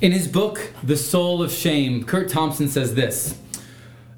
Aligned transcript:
In 0.00 0.12
his 0.12 0.28
book, 0.28 0.72
The 0.82 0.96
Soul 0.96 1.42
of 1.42 1.52
Shame, 1.52 2.04
Curt 2.04 2.30
Thompson 2.30 2.68
says 2.68 2.94
this 2.94 3.38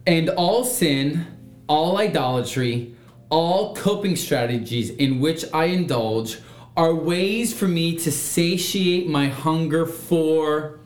And 0.07 0.29
all 0.29 0.65
sin, 0.65 1.27
all 1.69 1.99
idolatry, 1.99 2.95
all 3.31 3.75
coping 3.75 4.15
strategies 4.15 4.91
in 4.91 5.19
which 5.19 5.45
I 5.53 5.65
indulge 5.65 6.39
are 6.77 6.95
ways 6.95 7.53
for 7.53 7.67
me 7.67 7.97
to 7.99 8.13
satiate 8.13 9.09
my 9.09 9.27
hunger 9.27 9.85
for 9.85 10.79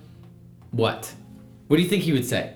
what? 0.70 1.14
What 1.66 1.76
do 1.76 1.82
you 1.82 1.90
think 1.90 2.04
he 2.04 2.14
would 2.14 2.24
say? 2.24 2.54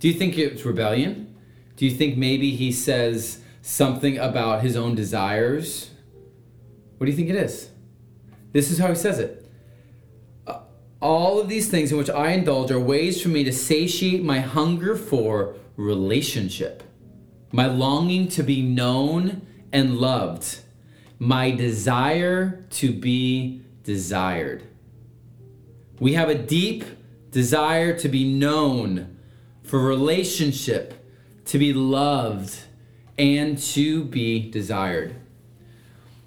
Do 0.00 0.08
you 0.08 0.14
think 0.14 0.36
it's 0.36 0.66
rebellion? 0.66 1.34
Do 1.76 1.86
you 1.86 1.92
think 1.92 2.18
maybe 2.18 2.54
he 2.54 2.72
says 2.72 3.40
something 3.62 4.18
about 4.18 4.60
his 4.60 4.76
own 4.76 4.94
desires? 4.94 5.88
What 6.98 7.06
do 7.06 7.10
you 7.10 7.16
think 7.16 7.30
it 7.30 7.36
is? 7.36 7.70
This 8.52 8.70
is 8.70 8.76
how 8.76 8.88
he 8.88 8.94
says 8.94 9.18
it. 9.18 9.39
All 11.00 11.40
of 11.40 11.48
these 11.48 11.68
things 11.68 11.92
in 11.92 11.98
which 11.98 12.10
I 12.10 12.32
indulge 12.32 12.70
are 12.70 12.78
ways 12.78 13.22
for 13.22 13.30
me 13.30 13.42
to 13.44 13.52
satiate 13.52 14.22
my 14.22 14.40
hunger 14.40 14.94
for 14.94 15.54
relationship, 15.76 16.82
my 17.52 17.66
longing 17.66 18.28
to 18.28 18.42
be 18.42 18.60
known 18.60 19.46
and 19.72 19.96
loved, 19.96 20.58
my 21.18 21.50
desire 21.50 22.64
to 22.70 22.92
be 22.92 23.62
desired. 23.82 24.62
We 25.98 26.14
have 26.14 26.28
a 26.28 26.34
deep 26.34 26.84
desire 27.30 27.98
to 27.98 28.08
be 28.08 28.30
known, 28.30 29.16
for 29.62 29.78
relationship, 29.78 31.06
to 31.46 31.58
be 31.58 31.72
loved, 31.72 32.58
and 33.18 33.56
to 33.58 34.04
be 34.04 34.50
desired. 34.50 35.14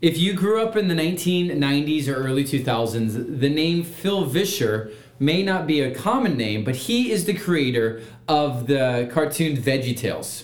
If 0.03 0.17
you 0.17 0.33
grew 0.33 0.61
up 0.61 0.75
in 0.75 0.89
the 0.89 0.95
1990s 0.95 2.09
or 2.09 2.15
early 2.15 2.43
2000s, 2.43 3.39
the 3.39 3.49
name 3.49 3.85
Phil 3.85 4.25
Vischer 4.25 4.91
may 5.17 5.41
not 5.41 5.65
be 5.65 5.79
a 5.79 5.95
common 5.95 6.35
name, 6.35 6.65
but 6.65 6.75
he 6.75 7.09
is 7.09 7.23
the 7.23 7.33
creator 7.33 8.01
of 8.27 8.67
the 8.67 9.09
cartoon 9.13 9.55
VeggieTales. 9.55 10.43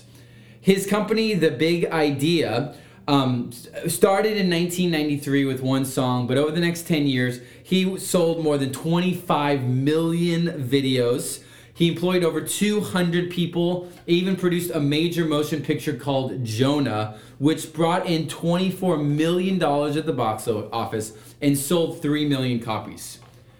His 0.61 0.87
company, 0.87 1.33
The 1.33 1.51
Big 1.51 1.87
Idea, 1.87 2.73
um, 3.05 3.51
started 3.85 4.37
in 4.37 4.49
1993 4.49 5.43
with 5.43 5.59
one 5.59 5.83
song, 5.83 6.25
but 6.25 6.37
over 6.37 6.51
the 6.51 6.61
next 6.61 6.87
10 6.87 7.07
years, 7.07 7.41
he 7.61 7.99
sold 7.99 8.41
more 8.41 8.57
than 8.57 8.71
25 8.71 9.65
million 9.65 10.69
videos. 10.69 11.43
He 11.79 11.87
employed 11.87 12.25
over 12.25 12.41
200 12.41 13.31
people, 13.31 13.89
even 14.05 14.35
produced 14.35 14.69
a 14.71 14.81
major 14.81 15.23
motion 15.23 15.61
picture 15.61 15.93
called 15.93 16.43
Jonah, 16.43 17.17
which 17.37 17.71
brought 17.71 18.05
in 18.05 18.27
$24 18.27 19.01
million 19.01 19.63
at 19.63 20.05
the 20.05 20.11
box 20.11 20.45
office 20.45 21.13
and 21.41 21.57
sold 21.57 22.01
3 22.01 22.27
million 22.27 22.59
copies. 22.59 23.19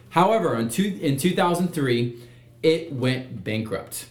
However, 0.10 0.58
in, 0.58 0.68
two, 0.68 1.00
in 1.02 1.16
2003, 1.16 2.22
it 2.62 2.92
went 2.92 3.46
bankrupt. 3.46 4.08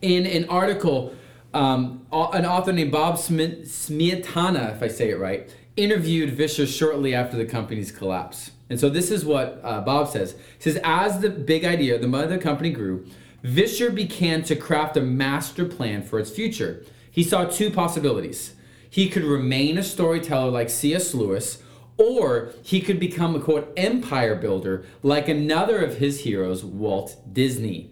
In 0.00 0.26
an 0.26 0.48
article, 0.48 1.12
um, 1.52 2.06
an 2.12 2.46
author 2.46 2.72
named 2.72 2.92
Bob 2.92 3.16
Smietana, 3.16 4.76
if 4.76 4.80
I 4.80 4.86
say 4.86 5.10
it 5.10 5.18
right, 5.18 5.52
interviewed 5.76 6.30
Vischer 6.34 6.68
shortly 6.68 7.16
after 7.16 7.36
the 7.36 7.46
company's 7.46 7.90
collapse. 7.90 8.52
And 8.70 8.78
so 8.78 8.88
this 8.88 9.10
is 9.10 9.24
what 9.24 9.60
uh, 9.64 9.80
Bob 9.80 10.06
says. 10.06 10.36
He 10.58 10.70
says, 10.70 10.80
as 10.84 11.18
the 11.18 11.30
big 11.30 11.64
idea, 11.64 11.98
the 11.98 12.06
mother 12.06 12.38
company 12.38 12.70
grew, 12.70 13.04
Vischer 13.44 13.90
began 13.90 14.42
to 14.44 14.56
craft 14.56 14.96
a 14.96 15.02
master 15.02 15.66
plan 15.66 16.02
for 16.02 16.18
its 16.18 16.30
future. 16.30 16.82
He 17.10 17.22
saw 17.22 17.44
two 17.44 17.70
possibilities. 17.70 18.54
He 18.88 19.10
could 19.10 19.22
remain 19.22 19.76
a 19.76 19.82
storyteller 19.82 20.50
like 20.50 20.70
C.S. 20.70 21.12
Lewis, 21.12 21.62
or 21.98 22.52
he 22.62 22.80
could 22.80 22.98
become 22.98 23.36
a 23.36 23.40
quote 23.40 23.70
empire 23.76 24.34
builder 24.34 24.86
like 25.02 25.28
another 25.28 25.84
of 25.84 25.98
his 25.98 26.22
heroes, 26.22 26.64
Walt 26.64 27.16
Disney. 27.30 27.90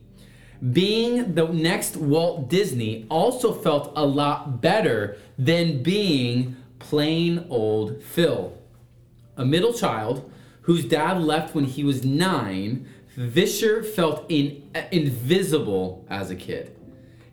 Being 0.73 1.35
the 1.35 1.49
next 1.49 1.97
Walt 1.97 2.49
Disney 2.49 3.07
also 3.11 3.53
felt 3.53 3.93
a 3.95 4.07
lot 4.07 4.63
better 4.63 5.19
than 5.37 5.83
being 5.83 6.57
plain 6.79 7.45
old 7.51 8.03
Phil. 8.03 8.57
A 9.37 9.45
middle 9.45 9.75
child 9.75 10.31
whose 10.63 10.85
dad 10.85 11.21
left 11.21 11.55
when 11.55 11.65
he 11.65 11.85
was 11.85 12.05
nine, 12.05 12.87
Vischer 13.17 13.83
felt 13.83 14.25
in, 14.31 14.71
invisible 14.91 16.07
as 16.09 16.31
a 16.31 16.37
kid. 16.37 16.77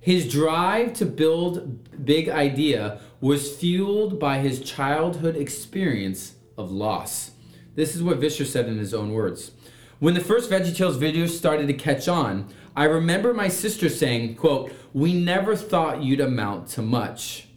His 0.01 0.31
drive 0.31 0.94
to 0.94 1.06
build 1.06 2.06
Big 2.06 2.29
Idea 2.29 3.00
was 3.22 3.56
fueled 3.56 4.19
by 4.19 4.40
his 4.40 4.62
childhood 4.62 5.35
experience 5.35 6.35
of 6.57 6.72
loss. 6.72 7.31
This 7.75 7.95
is 7.95 8.03
what 8.03 8.19
Vischer 8.19 8.45
said 8.45 8.67
in 8.67 8.78
his 8.78 8.94
own 8.94 9.12
words. 9.12 9.51
When 10.00 10.13
the 10.13 10.22
first 10.22 10.50
VeggieTales 10.50 10.97
videos 10.97 11.29
started 11.29 11.67
to 11.67 11.73
catch 11.73 12.07
on, 12.07 12.47
I 12.75 12.85
remember 12.85 13.34
my 13.34 13.50
sister 13.50 13.90
saying, 13.90 14.35
quote, 14.35 14.72
"We 14.94 15.13
never 15.13 15.56
thought 15.56 16.03
you'd 16.03 16.22
amount 16.22 16.67
to 16.69 16.81
much." 16.81 17.47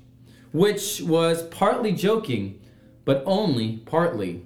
Which 0.52 1.00
was 1.00 1.44
partly 1.44 1.92
joking, 1.92 2.60
but 3.04 3.22
only 3.24 3.78
partly. 3.84 4.42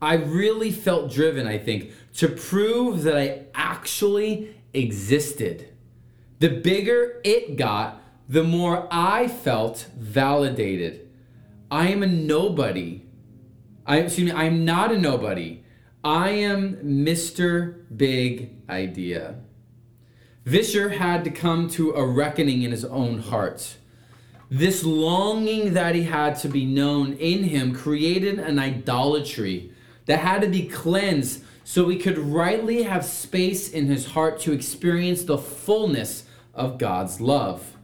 I 0.00 0.14
really 0.14 0.70
felt 0.70 1.10
driven, 1.10 1.46
I 1.46 1.58
think, 1.58 1.90
to 2.16 2.28
prove 2.28 3.02
that 3.02 3.16
I 3.16 3.44
actually 3.54 4.54
existed. 4.72 5.68
The 6.38 6.48
bigger 6.48 7.20
it 7.24 7.56
got, 7.56 8.02
the 8.28 8.42
more 8.42 8.88
I 8.90 9.28
felt 9.28 9.86
validated. 9.96 11.08
I 11.70 11.88
am 11.88 12.02
a 12.02 12.06
nobody. 12.06 13.02
I 13.86 13.98
excuse 13.98 14.30
me, 14.30 14.36
I 14.36 14.44
am 14.44 14.64
not 14.64 14.92
a 14.92 14.98
nobody. 14.98 15.62
I 16.02 16.30
am 16.30 16.76
Mr. 16.76 17.84
Big 17.94 18.50
Idea. 18.68 19.36
Vischer 20.44 20.90
had 20.90 21.24
to 21.24 21.30
come 21.30 21.68
to 21.70 21.92
a 21.92 22.06
reckoning 22.06 22.62
in 22.62 22.70
his 22.70 22.84
own 22.84 23.18
heart. 23.18 23.76
This 24.48 24.84
longing 24.84 25.74
that 25.74 25.94
he 25.94 26.04
had 26.04 26.36
to 26.36 26.48
be 26.48 26.64
known 26.64 27.14
in 27.14 27.44
him 27.44 27.74
created 27.74 28.38
an 28.38 28.58
idolatry 28.58 29.72
that 30.06 30.20
had 30.20 30.42
to 30.42 30.48
be 30.48 30.68
cleansed 30.68 31.42
so 31.68 31.88
he 31.88 31.98
could 31.98 32.16
rightly 32.16 32.84
have 32.84 33.04
space 33.04 33.68
in 33.68 33.86
his 33.86 34.06
heart 34.06 34.38
to 34.38 34.52
experience 34.52 35.24
the 35.24 35.36
fullness 35.36 36.22
of 36.54 36.78
God's 36.78 37.20
love. 37.20 37.76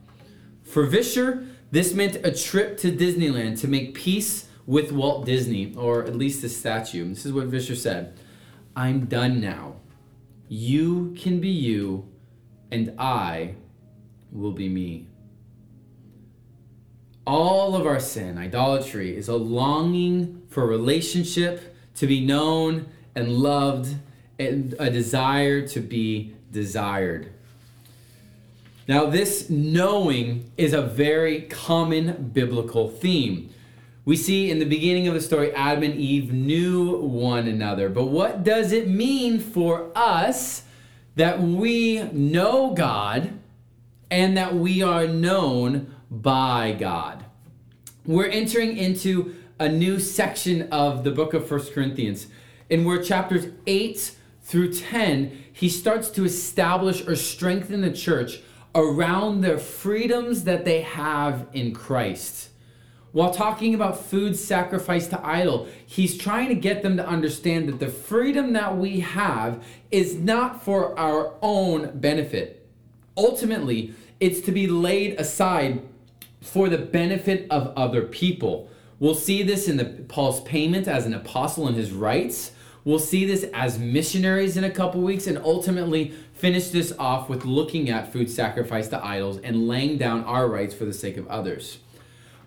For 0.62 0.86
Vischer, 0.86 1.48
this 1.72 1.92
meant 1.92 2.14
a 2.24 2.30
trip 2.30 2.78
to 2.78 2.92
Disneyland 2.92 3.58
to 3.60 3.66
make 3.66 3.94
peace 3.94 4.46
with 4.66 4.92
Walt 4.92 5.26
Disney, 5.26 5.74
or 5.74 6.04
at 6.04 6.14
least 6.14 6.42
the 6.42 6.48
statue. 6.48 7.08
This 7.08 7.26
is 7.26 7.32
what 7.32 7.46
Vischer 7.48 7.74
said 7.74 8.16
I'm 8.76 9.06
done 9.06 9.40
now. 9.40 9.74
You 10.46 11.12
can 11.18 11.40
be 11.40 11.50
you, 11.50 12.08
and 12.70 12.94
I 13.00 13.56
will 14.30 14.52
be 14.52 14.68
me. 14.68 15.08
All 17.26 17.74
of 17.74 17.84
our 17.84 17.98
sin, 17.98 18.38
idolatry, 18.38 19.16
is 19.16 19.26
a 19.26 19.36
longing 19.36 20.42
for 20.46 20.68
relationship, 20.68 21.74
to 21.96 22.06
be 22.06 22.24
known 22.24 22.86
and 23.14 23.28
loved, 23.38 23.96
and 24.38 24.74
a 24.78 24.90
desire 24.90 25.66
to 25.68 25.80
be 25.80 26.34
desired. 26.50 27.32
Now, 28.88 29.06
this 29.06 29.48
knowing 29.48 30.50
is 30.56 30.72
a 30.72 30.82
very 30.82 31.42
common 31.42 32.30
biblical 32.32 32.88
theme. 32.88 33.50
We 34.04 34.16
see 34.16 34.50
in 34.50 34.58
the 34.58 34.64
beginning 34.64 35.06
of 35.06 35.14
the 35.14 35.20
story, 35.20 35.52
Adam 35.52 35.84
and 35.84 35.94
Eve 35.94 36.32
knew 36.32 36.96
one 36.96 37.46
another. 37.46 37.88
But 37.88 38.06
what 38.06 38.42
does 38.42 38.72
it 38.72 38.88
mean 38.88 39.38
for 39.38 39.90
us 39.94 40.64
that 41.14 41.40
we 41.40 42.02
know 42.10 42.74
God 42.74 43.38
and 44.10 44.36
that 44.36 44.56
we 44.56 44.82
are 44.82 45.06
known 45.06 45.94
by 46.10 46.76
God? 46.78 47.24
We're 48.04 48.26
entering 48.26 48.76
into 48.76 49.36
a 49.60 49.68
new 49.68 50.00
section 50.00 50.68
of 50.72 51.04
the 51.04 51.12
book 51.12 51.34
of 51.34 51.46
First 51.46 51.72
Corinthians, 51.72 52.26
in 52.72 52.86
where 52.86 53.02
chapters 53.02 53.48
8 53.66 54.16
through 54.40 54.72
10, 54.72 55.44
he 55.52 55.68
starts 55.68 56.08
to 56.08 56.24
establish 56.24 57.06
or 57.06 57.14
strengthen 57.14 57.82
the 57.82 57.92
church 57.92 58.40
around 58.74 59.42
the 59.42 59.58
freedoms 59.58 60.44
that 60.44 60.64
they 60.64 60.80
have 60.80 61.46
in 61.52 61.74
Christ. 61.74 62.48
While 63.12 63.30
talking 63.30 63.74
about 63.74 64.02
food 64.02 64.36
sacrificed 64.36 65.10
to 65.10 65.22
idol, 65.22 65.68
he's 65.84 66.16
trying 66.16 66.48
to 66.48 66.54
get 66.54 66.82
them 66.82 66.96
to 66.96 67.06
understand 67.06 67.68
that 67.68 67.78
the 67.78 67.90
freedom 67.90 68.54
that 68.54 68.78
we 68.78 69.00
have 69.00 69.62
is 69.90 70.14
not 70.14 70.64
for 70.64 70.98
our 70.98 71.34
own 71.42 71.98
benefit. 72.00 72.66
Ultimately, 73.18 73.92
it's 74.18 74.40
to 74.40 74.50
be 74.50 74.66
laid 74.66 75.20
aside 75.20 75.82
for 76.40 76.70
the 76.70 76.78
benefit 76.78 77.46
of 77.50 77.74
other 77.76 78.00
people. 78.00 78.70
We'll 78.98 79.14
see 79.14 79.42
this 79.42 79.68
in 79.68 79.76
the 79.76 79.84
Paul's 79.84 80.40
payment 80.40 80.88
as 80.88 81.04
an 81.04 81.12
apostle 81.12 81.66
and 81.68 81.76
his 81.76 81.92
rights. 81.92 82.52
We'll 82.84 82.98
see 82.98 83.24
this 83.24 83.44
as 83.54 83.78
missionaries 83.78 84.56
in 84.56 84.64
a 84.64 84.70
couple 84.70 85.00
weeks 85.02 85.26
and 85.26 85.38
ultimately 85.38 86.12
finish 86.34 86.68
this 86.68 86.92
off 86.98 87.28
with 87.28 87.44
looking 87.44 87.88
at 87.90 88.12
food 88.12 88.28
sacrificed 88.28 88.90
to 88.90 89.04
idols 89.04 89.38
and 89.38 89.68
laying 89.68 89.98
down 89.98 90.24
our 90.24 90.48
rights 90.48 90.74
for 90.74 90.84
the 90.84 90.92
sake 90.92 91.16
of 91.16 91.28
others. 91.28 91.78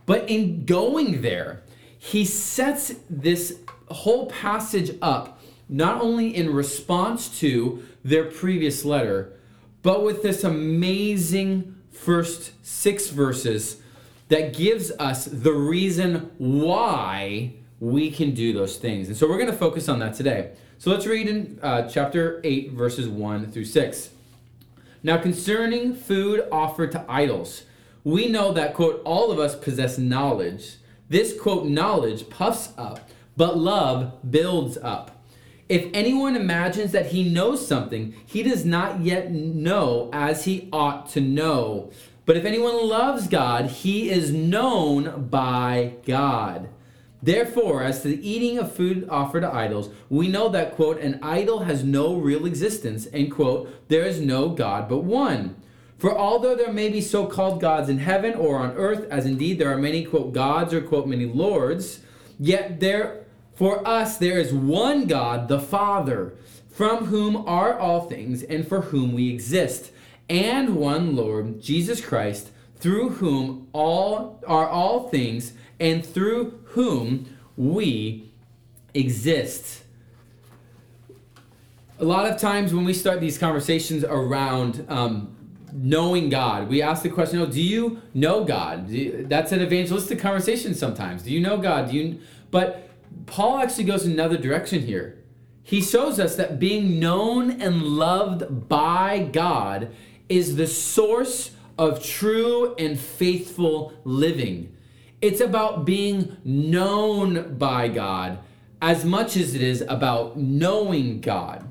But 0.06 0.30
in 0.30 0.66
going 0.66 1.22
there, 1.22 1.64
he 1.98 2.26
sets 2.26 2.96
this 3.10 3.60
whole 3.90 4.28
passage 4.28 4.98
up 5.02 5.42
not 5.70 6.02
only 6.02 6.36
in 6.36 6.54
response 6.54 7.40
to 7.40 7.84
their 8.04 8.26
previous 8.26 8.86
letter, 8.86 9.34
but 9.82 10.04
with 10.04 10.22
this 10.22 10.44
amazing 10.44 11.76
first 11.92 12.52
six 12.66 13.10
verses 13.10 13.78
that 14.28 14.56
gives 14.56 14.92
us 14.92 15.26
the 15.26 15.54
reason 15.54 16.32
why 16.38 17.54
we 17.80 18.10
can 18.12 18.34
do 18.34 18.54
those 18.54 18.78
things. 18.78 19.08
And 19.08 19.18
so 19.18 19.28
we're 19.28 19.38
going 19.38 19.52
to 19.52 19.58
focus 19.58 19.90
on 19.90 20.00
that 20.00 20.14
today. 20.14 20.52
So 20.78 20.92
let's 20.92 21.06
read 21.06 21.28
in 21.28 21.60
uh, 21.62 21.88
chapter 21.90 22.42
8, 22.44 22.72
verses 22.72 23.08
1 23.08 23.52
through 23.52 23.66
6. 23.66 24.10
Now, 25.04 25.18
concerning 25.18 25.94
food 25.94 26.48
offered 26.52 26.92
to 26.94 27.06
idols, 27.08 27.64
we 28.04 28.28
know 28.28 28.52
that, 28.54 28.74
quote, 28.74 29.02
all 29.06 29.32
of 29.32 29.40
us 29.40 29.56
possess 29.56 29.98
knowledge. 29.98 30.78
This, 31.10 31.40
quote, 31.40 31.66
knowledge 31.66 32.30
puffs 32.30 32.74
up, 32.78 33.10
but 33.38 33.58
love 33.58 34.14
builds 34.30 34.78
up. 34.78 35.12
If 35.68 35.90
anyone 35.94 36.36
imagines 36.36 36.92
that 36.92 37.08
he 37.08 37.28
knows 37.28 37.68
something, 37.68 38.16
he 38.26 38.44
does 38.44 38.66
not 38.66 39.02
yet 39.02 39.32
know 39.32 40.10
as 40.14 40.46
he 40.46 40.70
ought 40.72 41.10
to 41.10 41.22
know. 41.22 41.92
But 42.26 42.38
if 42.38 42.46
anyone 42.46 42.88
loves 42.88 43.28
God, 43.28 43.66
he 43.66 44.10
is 44.10 44.32
known 44.32 45.28
by 45.28 45.94
God. 46.06 46.70
Therefore, 47.26 47.82
as 47.82 48.04
to 48.04 48.10
the 48.10 48.30
eating 48.30 48.60
of 48.60 48.72
food 48.72 49.08
offered 49.10 49.42
to 49.42 49.52
idols, 49.52 49.90
we 50.10 50.28
know 50.28 50.48
that, 50.50 50.76
quote, 50.76 51.00
an 51.00 51.18
idol 51.24 51.62
has 51.62 51.84
no 51.84 52.14
real 52.16 52.46
existence, 52.46 53.08
and, 53.08 53.32
quote, 53.32 53.68
there 53.88 54.04
is 54.04 54.22
no 54.22 54.50
God 54.50 54.88
but 54.88 55.04
one. 55.04 55.56
For 55.98 56.16
although 56.16 56.56
there 56.56 56.72
may 56.72 56.90
be 56.90 57.02
so 57.02 57.26
called 57.26 57.60
gods 57.60 57.90
in 57.90 57.98
heaven 57.98 58.36
or 58.36 58.60
on 58.60 58.74
earth, 58.74 59.08
as 59.10 59.26
indeed 59.26 59.58
there 59.58 59.74
are 59.74 59.78
many, 59.80 60.06
quote, 60.06 60.34
gods 60.34 60.72
or, 60.72 60.82
quote, 60.82 61.08
many 61.08 61.26
lords, 61.26 62.02
yet 62.40 62.80
there, 62.80 63.26
for 63.56 63.88
us, 63.88 64.18
there 64.18 64.38
is 64.38 64.54
one 64.54 65.08
God, 65.08 65.48
the 65.48 65.60
Father, 65.60 66.36
from 66.70 67.06
whom 67.06 67.38
are 67.48 67.76
all 67.76 68.08
things 68.08 68.44
and 68.44 68.68
for 68.68 68.82
whom 68.82 69.14
we 69.14 69.32
exist 69.32 69.90
and 70.30 70.76
one 70.76 71.16
Lord, 71.16 71.60
Jesus 71.60 72.06
Christ, 72.06 72.52
through 72.78 73.10
whom 73.10 73.68
all 73.74 74.44
are 74.46 74.68
all 74.68 75.10
things 75.10 75.54
and 75.80 76.06
through 76.06 76.60
whom 76.66 77.38
we 77.58 78.32
exist. 78.94 79.84
A 82.00 82.06
lot 82.06 82.30
of 82.30 82.40
times 82.40 82.74
when 82.74 82.84
we 82.84 82.94
start 82.94 83.22
these 83.22 83.38
conversations 83.38 84.04
around 84.04 84.86
um, 84.90 85.36
knowing 85.72 86.30
God, 86.30 86.68
we 86.68 86.82
ask 86.82 87.04
the 87.04 87.10
question, 87.10 87.40
"Oh, 87.40 87.46
do 87.46 87.62
you 87.62 88.02
know 88.14 88.44
God?" 88.44 88.90
You, 88.90 89.26
that's 89.28 89.52
an 89.52 89.62
evangelistic 89.62 90.20
conversation 90.20 90.74
sometimes. 90.74 91.24
Do 91.24 91.32
you 91.32 91.40
know 91.40 91.58
God? 91.58 91.92
Do 91.92 91.98
you? 91.98 92.20
But 92.52 92.90
Paul 93.26 93.60
actually 93.60 93.86
goes 93.86 94.06
another 94.06 94.38
direction 94.38 94.82
here. 94.82 95.18
He 95.64 95.82
shows 95.82 96.20
us 96.20 96.36
that 96.36 96.60
being 96.60 97.00
known 97.00 97.62
and 97.62 97.82
loved 97.82 98.70
by 98.70 99.30
God 99.32 99.92
is 100.30 100.58
the 100.58 100.68
source 100.68 101.52
of 101.78 102.04
true 102.04 102.76
and 102.76 103.00
faithful 103.00 103.94
living. 104.04 104.75
It's 105.26 105.42
about 105.42 105.86
being 105.86 106.38
known 106.46 107.58
by 107.58 107.88
God 107.88 108.38
as 108.80 109.04
much 109.04 109.36
as 109.36 109.56
it 109.56 109.64
is 109.64 109.82
about 109.82 110.38
knowing 110.38 111.20
God. 111.20 111.68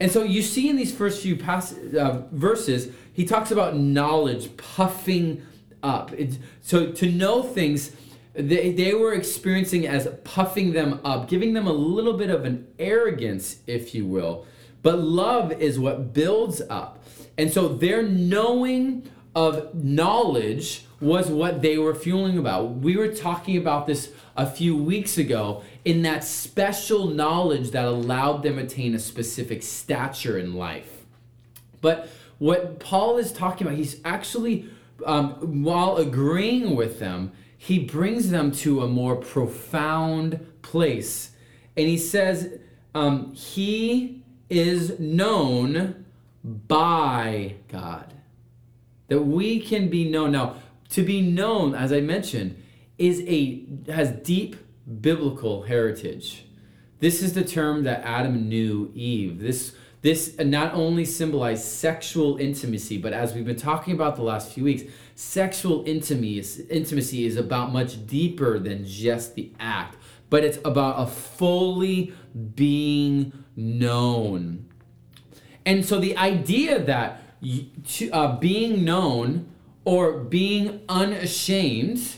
And 0.00 0.10
so 0.10 0.22
you 0.22 0.40
see 0.40 0.70
in 0.70 0.76
these 0.76 0.94
first 0.94 1.20
few 1.20 1.36
pass- 1.36 1.74
uh, 1.74 2.22
verses, 2.32 2.88
he 3.12 3.26
talks 3.26 3.50
about 3.50 3.76
knowledge 3.76 4.56
puffing 4.56 5.42
up. 5.82 6.10
It's, 6.16 6.38
so 6.62 6.90
to 6.92 7.10
know 7.10 7.42
things, 7.42 7.92
they, 8.32 8.72
they 8.72 8.94
were 8.94 9.12
experiencing 9.12 9.86
as 9.86 10.08
puffing 10.24 10.72
them 10.72 10.98
up, 11.04 11.28
giving 11.28 11.52
them 11.52 11.66
a 11.66 11.72
little 11.74 12.14
bit 12.14 12.30
of 12.30 12.46
an 12.46 12.66
arrogance, 12.78 13.58
if 13.66 13.94
you 13.94 14.06
will. 14.06 14.46
But 14.80 15.00
love 15.00 15.52
is 15.52 15.78
what 15.78 16.14
builds 16.14 16.62
up. 16.70 17.04
And 17.36 17.52
so 17.52 17.68
their 17.68 18.02
knowing 18.02 19.10
of 19.34 19.74
knowledge 19.74 20.85
was 21.00 21.28
what 21.28 21.62
they 21.62 21.76
were 21.76 21.94
fueling 21.94 22.38
about. 22.38 22.76
We 22.76 22.96
were 22.96 23.08
talking 23.08 23.56
about 23.56 23.86
this 23.86 24.12
a 24.36 24.46
few 24.46 24.76
weeks 24.76 25.18
ago 25.18 25.62
in 25.84 26.02
that 26.02 26.24
special 26.24 27.08
knowledge 27.08 27.70
that 27.72 27.84
allowed 27.84 28.42
them 28.42 28.58
attain 28.58 28.94
a 28.94 28.98
specific 28.98 29.62
stature 29.62 30.38
in 30.38 30.54
life. 30.54 31.04
But 31.80 32.08
what 32.38 32.80
Paul 32.80 33.18
is 33.18 33.32
talking 33.32 33.66
about, 33.66 33.78
he's 33.78 34.00
actually, 34.04 34.68
um, 35.04 35.62
while 35.62 35.96
agreeing 35.96 36.74
with 36.74 36.98
them, 36.98 37.32
he 37.56 37.78
brings 37.78 38.30
them 38.30 38.52
to 38.52 38.82
a 38.82 38.88
more 38.88 39.16
profound 39.16 40.46
place. 40.62 41.32
And 41.76 41.88
he 41.88 41.98
says, 41.98 42.58
um, 42.94 43.34
He 43.34 44.22
is 44.48 44.98
known 44.98 46.04
by 46.42 47.56
God. 47.68 48.12
That 49.08 49.22
we 49.22 49.60
can 49.60 49.88
be 49.88 50.08
known. 50.08 50.32
Now, 50.32 50.56
to 50.96 51.02
be 51.02 51.20
known, 51.20 51.74
as 51.74 51.92
I 51.92 52.00
mentioned, 52.00 52.56
is 52.96 53.22
a 53.26 53.66
has 53.92 54.12
deep 54.12 54.56
biblical 55.02 55.64
heritage. 55.64 56.46
This 57.00 57.22
is 57.22 57.34
the 57.34 57.44
term 57.44 57.84
that 57.84 58.00
Adam 58.02 58.48
knew 58.48 58.90
Eve. 58.94 59.38
This 59.38 59.74
this 60.00 60.38
not 60.38 60.72
only 60.72 61.04
symbolized 61.04 61.64
sexual 61.66 62.38
intimacy, 62.38 62.96
but 62.96 63.12
as 63.12 63.34
we've 63.34 63.44
been 63.44 63.56
talking 63.56 63.92
about 63.92 64.16
the 64.16 64.22
last 64.22 64.50
few 64.50 64.64
weeks, 64.64 64.84
sexual 65.14 65.84
intimacy 65.86 66.66
intimacy 66.70 67.26
is 67.26 67.36
about 67.36 67.74
much 67.74 68.06
deeper 68.06 68.58
than 68.58 68.86
just 68.86 69.34
the 69.34 69.52
act, 69.60 69.98
but 70.30 70.44
it's 70.44 70.58
about 70.64 70.94
a 70.98 71.06
fully 71.06 72.14
being 72.54 73.44
known. 73.54 74.64
And 75.66 75.84
so 75.84 76.00
the 76.00 76.16
idea 76.16 76.82
that 76.84 77.20
uh, 78.12 78.36
being 78.38 78.82
known 78.82 79.50
or 79.86 80.18
being 80.18 80.80
unashamed, 80.88 82.16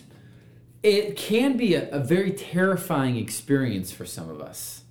it 0.83 1.17
can 1.17 1.55
be 1.57 1.75
a, 1.75 1.89
a, 1.91 1.99
very 1.99 2.31
terrifying 2.31 3.17
experience 3.17 3.93
for 3.93 4.07
some 4.07 4.31
of 4.31 4.41
us. 4.41 4.85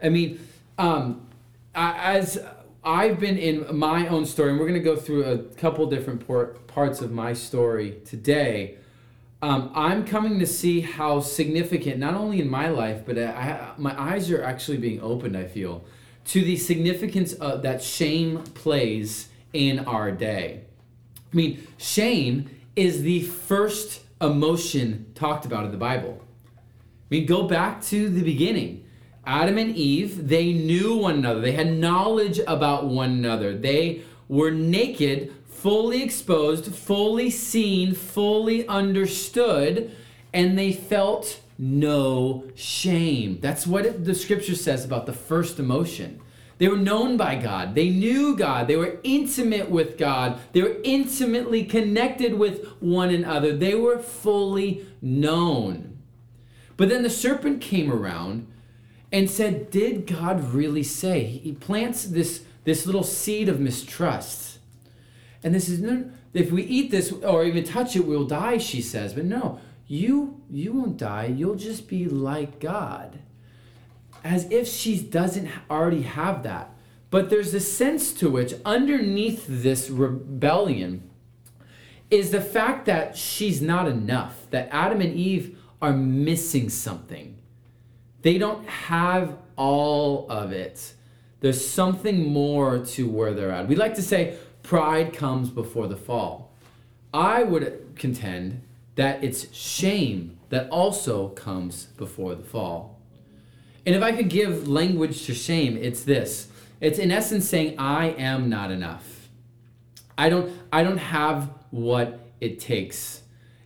I 0.00 0.08
mean, 0.08 0.38
um, 0.78 1.26
as 1.74 2.38
I've 2.84 3.18
been 3.18 3.36
in 3.36 3.76
my 3.76 4.06
own 4.06 4.26
story, 4.26 4.50
and 4.50 4.60
we're 4.60 4.68
going 4.68 4.80
to 4.80 4.84
go 4.84 4.94
through 4.94 5.24
a 5.24 5.38
couple 5.56 5.86
different 5.86 6.24
parts 6.68 7.00
of 7.00 7.10
my 7.10 7.32
story 7.32 8.00
today. 8.04 8.76
Um, 9.42 9.72
I'm 9.74 10.04
coming 10.04 10.38
to 10.38 10.46
see 10.46 10.82
how 10.82 11.18
significant, 11.18 11.98
not 11.98 12.14
only 12.14 12.40
in 12.40 12.48
my 12.48 12.68
life, 12.68 13.02
but 13.04 13.18
I, 13.18 13.72
my 13.76 14.00
eyes 14.00 14.30
are 14.30 14.42
actually 14.42 14.78
being 14.78 15.00
opened, 15.00 15.36
I 15.36 15.46
feel, 15.46 15.84
to 16.26 16.42
the 16.42 16.56
significance 16.56 17.32
of, 17.32 17.62
that 17.62 17.82
shame 17.82 18.44
plays 18.54 19.30
in 19.52 19.80
our 19.80 20.12
day. 20.12 20.67
I 21.32 21.36
mean, 21.36 21.66
shame 21.76 22.50
is 22.74 23.02
the 23.02 23.22
first 23.22 24.02
emotion 24.20 25.12
talked 25.14 25.44
about 25.44 25.64
in 25.64 25.70
the 25.70 25.78
Bible. 25.78 26.20
I 26.20 27.06
mean, 27.10 27.26
go 27.26 27.44
back 27.44 27.82
to 27.84 28.08
the 28.08 28.22
beginning. 28.22 28.84
Adam 29.26 29.58
and 29.58 29.76
Eve, 29.76 30.28
they 30.28 30.52
knew 30.52 30.96
one 30.96 31.16
another. 31.16 31.40
They 31.40 31.52
had 31.52 31.72
knowledge 31.72 32.40
about 32.46 32.86
one 32.86 33.10
another. 33.10 33.56
They 33.56 34.02
were 34.26 34.50
naked, 34.50 35.32
fully 35.46 36.02
exposed, 36.02 36.74
fully 36.74 37.30
seen, 37.30 37.94
fully 37.94 38.66
understood, 38.66 39.94
and 40.32 40.58
they 40.58 40.72
felt 40.72 41.40
no 41.58 42.44
shame. 42.54 43.38
That's 43.40 43.66
what 43.66 44.04
the 44.04 44.14
scripture 44.14 44.54
says 44.54 44.84
about 44.84 45.06
the 45.06 45.12
first 45.12 45.58
emotion. 45.58 46.20
They 46.58 46.68
were 46.68 46.76
known 46.76 47.16
by 47.16 47.36
God. 47.36 47.74
They 47.74 47.88
knew 47.88 48.36
God. 48.36 48.66
They 48.66 48.76
were 48.76 48.98
intimate 49.02 49.70
with 49.70 49.96
God. 49.96 50.40
They 50.52 50.62
were 50.62 50.76
intimately 50.84 51.64
connected 51.64 52.34
with 52.34 52.66
one 52.80 53.10
another. 53.10 53.56
They 53.56 53.74
were 53.74 53.98
fully 53.98 54.86
known. 55.00 55.98
But 56.76 56.88
then 56.88 57.02
the 57.02 57.10
serpent 57.10 57.60
came 57.60 57.92
around 57.92 58.46
and 59.12 59.30
said, 59.30 59.70
Did 59.70 60.06
God 60.06 60.52
really 60.52 60.82
say? 60.82 61.24
He 61.24 61.52
plants 61.52 62.04
this, 62.04 62.44
this 62.64 62.86
little 62.86 63.04
seed 63.04 63.48
of 63.48 63.60
mistrust. 63.60 64.58
And 65.42 65.54
this 65.54 65.68
is, 65.68 65.80
if 66.34 66.50
we 66.50 66.64
eat 66.64 66.90
this 66.90 67.12
or 67.12 67.44
even 67.44 67.64
touch 67.64 67.94
it, 67.94 68.04
we'll 68.04 68.26
die, 68.26 68.58
she 68.58 68.82
says. 68.82 69.14
But 69.14 69.24
no, 69.24 69.60
you 69.88 70.42
you 70.50 70.74
won't 70.74 70.98
die 70.98 71.24
you'll 71.24 71.54
just 71.54 71.88
be 71.88 72.04
like 72.04 72.60
god 72.60 73.18
as 74.24 74.50
if 74.50 74.68
she 74.68 75.00
doesn't 75.00 75.48
already 75.70 76.02
have 76.02 76.42
that. 76.42 76.72
But 77.10 77.30
there's 77.30 77.54
a 77.54 77.60
sense 77.60 78.12
to 78.14 78.28
which 78.28 78.54
underneath 78.64 79.46
this 79.48 79.88
rebellion 79.88 81.08
is 82.10 82.30
the 82.30 82.40
fact 82.40 82.86
that 82.86 83.16
she's 83.16 83.60
not 83.60 83.88
enough 83.88 84.46
that 84.50 84.68
adam 84.72 85.00
and 85.00 85.14
eve 85.14 85.58
are 85.80 85.92
missing 85.92 86.68
something. 86.68 87.36
They 88.22 88.38
don't 88.38 88.66
have 88.68 89.36
all 89.56 90.26
of 90.30 90.52
it. 90.52 90.94
There's 91.40 91.66
something 91.66 92.32
more 92.32 92.78
to 92.78 93.08
where 93.08 93.32
they're 93.32 93.52
at. 93.52 93.68
We 93.68 93.76
like 93.76 93.94
to 93.94 94.02
say 94.02 94.36
pride 94.62 95.12
comes 95.12 95.50
before 95.50 95.86
the 95.86 95.96
fall. 95.96 96.52
I 97.14 97.42
would 97.42 97.94
contend 97.96 98.62
that 98.96 99.22
it's 99.22 99.54
shame 99.54 100.38
that 100.48 100.68
also 100.70 101.28
comes 101.28 101.86
before 101.86 102.34
the 102.34 102.42
fall. 102.42 102.97
And 103.88 103.96
if 103.96 104.02
I 104.02 104.12
could 104.12 104.28
give 104.28 104.68
language 104.68 105.24
to 105.24 105.32
shame, 105.32 105.78
it's 105.78 106.02
this. 106.02 106.48
It's 106.78 106.98
in 106.98 107.10
essence 107.10 107.48
saying 107.48 107.76
I 107.78 108.08
am 108.18 108.50
not 108.50 108.70
enough. 108.70 109.30
I 110.18 110.28
don't 110.28 110.52
I 110.70 110.82
don't 110.82 110.98
have 110.98 111.50
what 111.70 112.20
it 112.38 112.60
takes. 112.60 113.22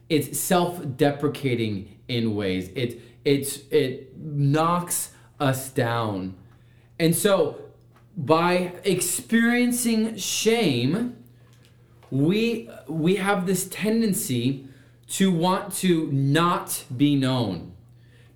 It's 0.08 0.38
self-deprecating 0.38 1.98
in 2.06 2.36
ways. 2.36 2.70
It 2.76 3.00
it's 3.24 3.62
it 3.72 4.16
knocks 4.16 5.10
us 5.40 5.70
down. 5.70 6.36
And 7.00 7.16
so 7.16 7.60
by 8.16 8.74
experiencing 8.84 10.16
shame, 10.18 11.16
we 12.12 12.70
we 12.86 13.16
have 13.16 13.46
this 13.46 13.66
tendency 13.68 14.68
to 15.08 15.32
want 15.32 15.72
to 15.78 16.06
not 16.12 16.84
be 16.96 17.16
known. 17.16 17.71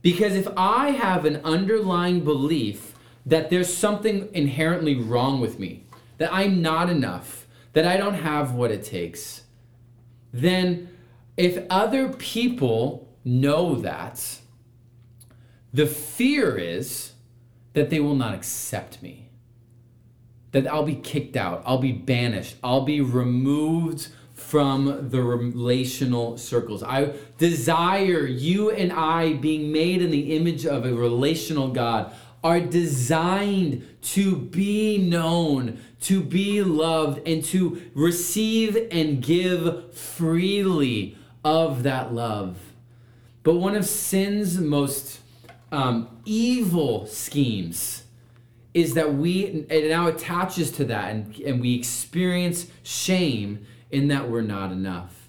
Because 0.06 0.36
if 0.36 0.46
I 0.56 0.90
have 0.90 1.24
an 1.24 1.40
underlying 1.42 2.20
belief 2.20 2.94
that 3.26 3.50
there's 3.50 3.76
something 3.76 4.28
inherently 4.32 4.94
wrong 4.94 5.40
with 5.40 5.58
me, 5.58 5.82
that 6.18 6.32
I'm 6.32 6.62
not 6.62 6.88
enough, 6.88 7.48
that 7.72 7.84
I 7.84 7.96
don't 7.96 8.14
have 8.14 8.54
what 8.54 8.70
it 8.70 8.84
takes, 8.84 9.42
then 10.32 10.90
if 11.36 11.66
other 11.68 12.08
people 12.10 13.08
know 13.24 13.74
that, 13.80 14.38
the 15.72 15.88
fear 15.88 16.56
is 16.56 17.14
that 17.72 17.90
they 17.90 17.98
will 17.98 18.14
not 18.14 18.32
accept 18.32 19.02
me, 19.02 19.28
that 20.52 20.68
I'll 20.68 20.84
be 20.84 20.94
kicked 20.94 21.36
out, 21.36 21.64
I'll 21.66 21.78
be 21.78 21.90
banished, 21.90 22.58
I'll 22.62 22.84
be 22.84 23.00
removed 23.00 24.06
from 24.46 25.08
the 25.10 25.20
relational 25.20 26.38
circles. 26.38 26.84
I 26.84 27.14
desire 27.36 28.26
you 28.26 28.70
and 28.70 28.92
I 28.92 29.32
being 29.32 29.72
made 29.72 30.00
in 30.00 30.12
the 30.12 30.36
image 30.36 30.64
of 30.64 30.86
a 30.86 30.94
relational 30.94 31.68
God 31.68 32.12
are 32.44 32.60
designed 32.60 33.84
to 34.00 34.36
be 34.36 34.98
known, 34.98 35.80
to 36.02 36.22
be 36.22 36.62
loved, 36.62 37.26
and 37.26 37.44
to 37.46 37.82
receive 37.92 38.86
and 38.92 39.20
give 39.20 39.92
freely 39.92 41.18
of 41.44 41.82
that 41.82 42.14
love. 42.14 42.56
But 43.42 43.56
one 43.56 43.74
of 43.74 43.84
sin's 43.84 44.60
most 44.60 45.18
um, 45.72 46.20
evil 46.24 47.06
schemes 47.06 48.04
is 48.74 48.94
that 48.94 49.12
we, 49.14 49.66
it 49.68 49.88
now 49.88 50.06
attaches 50.06 50.70
to 50.72 50.84
that, 50.84 51.10
and, 51.10 51.36
and 51.40 51.60
we 51.60 51.74
experience 51.74 52.68
shame 52.84 53.66
in 53.90 54.08
that 54.08 54.28
we're 54.28 54.42
not 54.42 54.72
enough. 54.72 55.28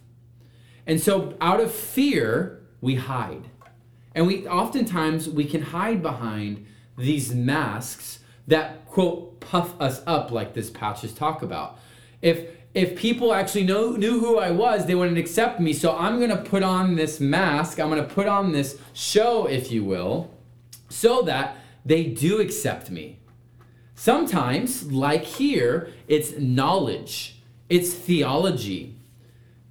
And 0.86 1.02
so 1.02 1.36
out 1.42 1.60
of 1.60 1.72
fear, 1.72 2.62
we 2.82 2.96
hide. 2.96 3.50
And 4.16 4.26
we 4.26 4.48
oftentimes 4.48 5.30
we 5.30 5.46
can 5.46 5.62
hide 5.62 6.02
behind 6.02 6.66
these 6.98 7.34
masks 7.34 8.20
that 8.48 8.86
quote 8.88 9.40
puff 9.40 9.80
us 9.80 10.02
up 10.08 10.32
like 10.32 10.54
this 10.54 10.70
patches 10.70 11.14
talk 11.14 11.42
about. 11.42 11.80
If 12.22 12.48
if 12.74 12.96
people 12.96 13.34
actually 13.34 13.64
know 13.64 13.92
knew 13.92 14.20
who 14.20 14.38
I 14.38 14.52
was, 14.52 14.86
they 14.86 14.96
wouldn't 14.96 15.18
accept 15.18 15.60
me. 15.60 15.74
So 15.74 15.96
I'm 15.96 16.20
gonna 16.20 16.42
put 16.42 16.64
on 16.64 16.96
this 16.96 17.20
mask, 17.20 17.80
I'm 17.80 17.90
gonna 17.90 18.04
put 18.04 18.28
on 18.28 18.52
this 18.52 18.80
show, 18.94 19.46
if 19.48 19.72
you 19.72 19.84
will, 19.84 20.32
so 20.90 21.22
that 21.24 21.58
they 21.86 22.06
do 22.06 22.40
accept 22.40 22.90
me. 22.90 23.20
Sometimes, 23.96 24.92
like 24.92 25.24
here, 25.24 25.92
it's 26.08 26.38
knowledge, 26.38 27.37
it's 27.70 27.94
theology. 27.94 28.96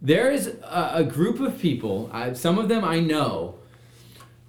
There 0.03 0.31
is 0.31 0.49
a, 0.63 0.91
a 0.95 1.05
group 1.05 1.41
of 1.41 1.59
people, 1.59 2.11
I, 2.13 2.33
some 2.35 2.59
of 2.59 2.69
them 2.69 2.85
I 2.85 3.01
know, 3.01 3.57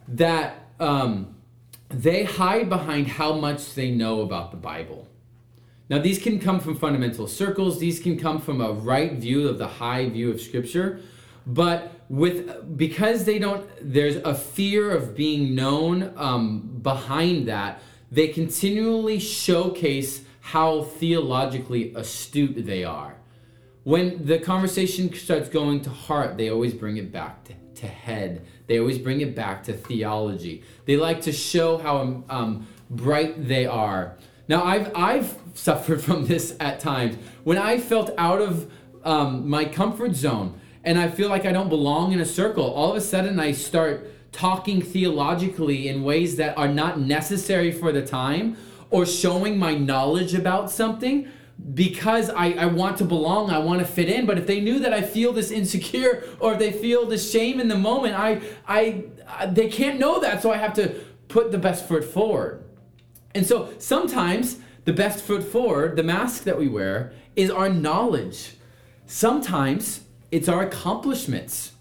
that 0.07 0.67
um, 0.79 1.35
they 1.89 2.23
hide 2.23 2.69
behind 2.69 3.07
how 3.07 3.33
much 3.33 3.73
they 3.73 3.91
know 3.91 4.21
about 4.21 4.51
the 4.51 4.57
Bible. 4.57 5.07
Now, 5.89 5.99
these 5.99 6.19
can 6.19 6.39
come 6.39 6.59
from 6.59 6.75
fundamental 6.75 7.27
circles, 7.27 7.79
these 7.79 7.99
can 7.99 8.19
come 8.19 8.41
from 8.41 8.59
a 8.59 8.73
right 8.73 9.13
view 9.13 9.47
of 9.47 9.57
the 9.57 9.67
high 9.67 10.09
view 10.09 10.29
of 10.29 10.41
Scripture, 10.41 10.99
but 11.45 11.91
with 12.09 12.77
because 12.77 13.25
they 13.25 13.39
don't 13.39 13.67
there's 13.81 14.15
a 14.17 14.33
fear 14.33 14.91
of 14.91 15.15
being 15.15 15.55
known 15.55 16.13
um, 16.15 16.79
behind 16.81 17.47
that 17.47 17.81
they 18.11 18.29
continually 18.29 19.19
showcase 19.19 20.21
how 20.39 20.83
theologically 20.83 21.93
astute 21.95 22.65
they 22.65 22.83
are 22.85 23.16
when 23.87 24.25
the 24.25 24.37
conversation 24.37 25.13
starts 25.13 25.47
going 25.47 25.79
to 25.79 25.89
heart 25.89 26.35
they 26.35 26.49
always 26.49 26.73
bring 26.73 26.97
it 26.97 27.09
back 27.09 27.45
to, 27.45 27.53
to 27.73 27.87
head. 27.87 28.45
They 28.67 28.79
always 28.79 28.97
bring 28.97 29.21
it 29.21 29.33
back 29.33 29.63
to 29.63 29.71
theology. 29.71 30.61
They 30.83 30.97
like 30.97 31.21
to 31.21 31.31
show 31.31 31.77
how 31.77 32.21
um, 32.29 32.67
bright 32.89 33.47
they 33.47 33.65
are. 33.65 34.17
Now 34.49 34.61
i've 34.65 34.93
i've 34.93 35.37
suffered 35.53 36.01
from 36.07 36.27
this 36.27 36.53
at 36.59 36.81
times. 36.81 37.15
When 37.45 37.57
i 37.57 37.79
felt 37.79 38.11
out 38.17 38.41
of 38.41 38.69
um, 39.05 39.49
my 39.49 39.63
comfort 39.63 40.15
zone 40.15 40.59
and 40.83 40.99
I 40.99 41.07
feel 41.07 41.29
like 41.29 41.45
I 41.45 41.53
don't 41.53 41.69
belong 41.69 42.11
in 42.11 42.19
a 42.19 42.25
circle, 42.25 42.65
all 42.65 42.91
of 42.91 42.97
a 42.97 43.01
sudden 43.13 43.39
I 43.39 43.53
start 43.53 44.33
talking 44.33 44.81
theologically 44.81 45.87
in 45.87 46.03
ways 46.03 46.35
that 46.35 46.57
are 46.57 46.67
not 46.67 46.99
necessary 46.99 47.71
for 47.71 47.93
the 47.93 48.05
time 48.05 48.57
or 48.89 49.05
showing 49.05 49.57
my 49.57 49.77
knowledge 49.77 50.33
about 50.33 50.69
something 50.69 51.31
because 51.73 52.29
I, 52.29 52.51
I 52.51 52.65
want 52.65 52.97
to 52.97 53.05
belong, 53.05 53.49
I 53.49 53.57
want 53.59 53.79
to 53.79 53.85
fit 53.85 54.09
in. 54.09 54.25
But 54.25 54.37
if 54.37 54.47
they 54.47 54.59
knew 54.59 54.79
that 54.79 54.93
I 54.93 55.01
feel 55.01 55.33
this 55.33 55.51
insecure 55.51 56.23
or 56.39 56.53
if 56.53 56.59
they 56.59 56.71
feel 56.71 57.05
this 57.05 57.31
shame 57.31 57.59
in 57.59 57.67
the 57.67 57.77
moment, 57.77 58.15
I, 58.15 58.41
I, 58.67 59.05
I 59.27 59.45
they 59.47 59.67
can't 59.67 59.99
know 59.99 60.19
that, 60.19 60.41
so 60.41 60.51
I 60.51 60.57
have 60.57 60.73
to 60.75 60.89
put 61.27 61.51
the 61.51 61.57
best 61.57 61.87
foot 61.87 62.05
forward. 62.05 62.63
And 63.33 63.45
so 63.45 63.73
sometimes 63.79 64.57
the 64.85 64.93
best 64.93 65.23
foot 65.23 65.43
forward, 65.43 65.95
the 65.95 66.03
mask 66.03 66.43
that 66.43 66.57
we 66.57 66.67
wear, 66.67 67.11
is 67.35 67.51
our 67.51 67.69
knowledge. 67.69 68.55
Sometimes 69.05 70.01
it's 70.31 70.47
our 70.47 70.61
accomplishments. 70.61 71.73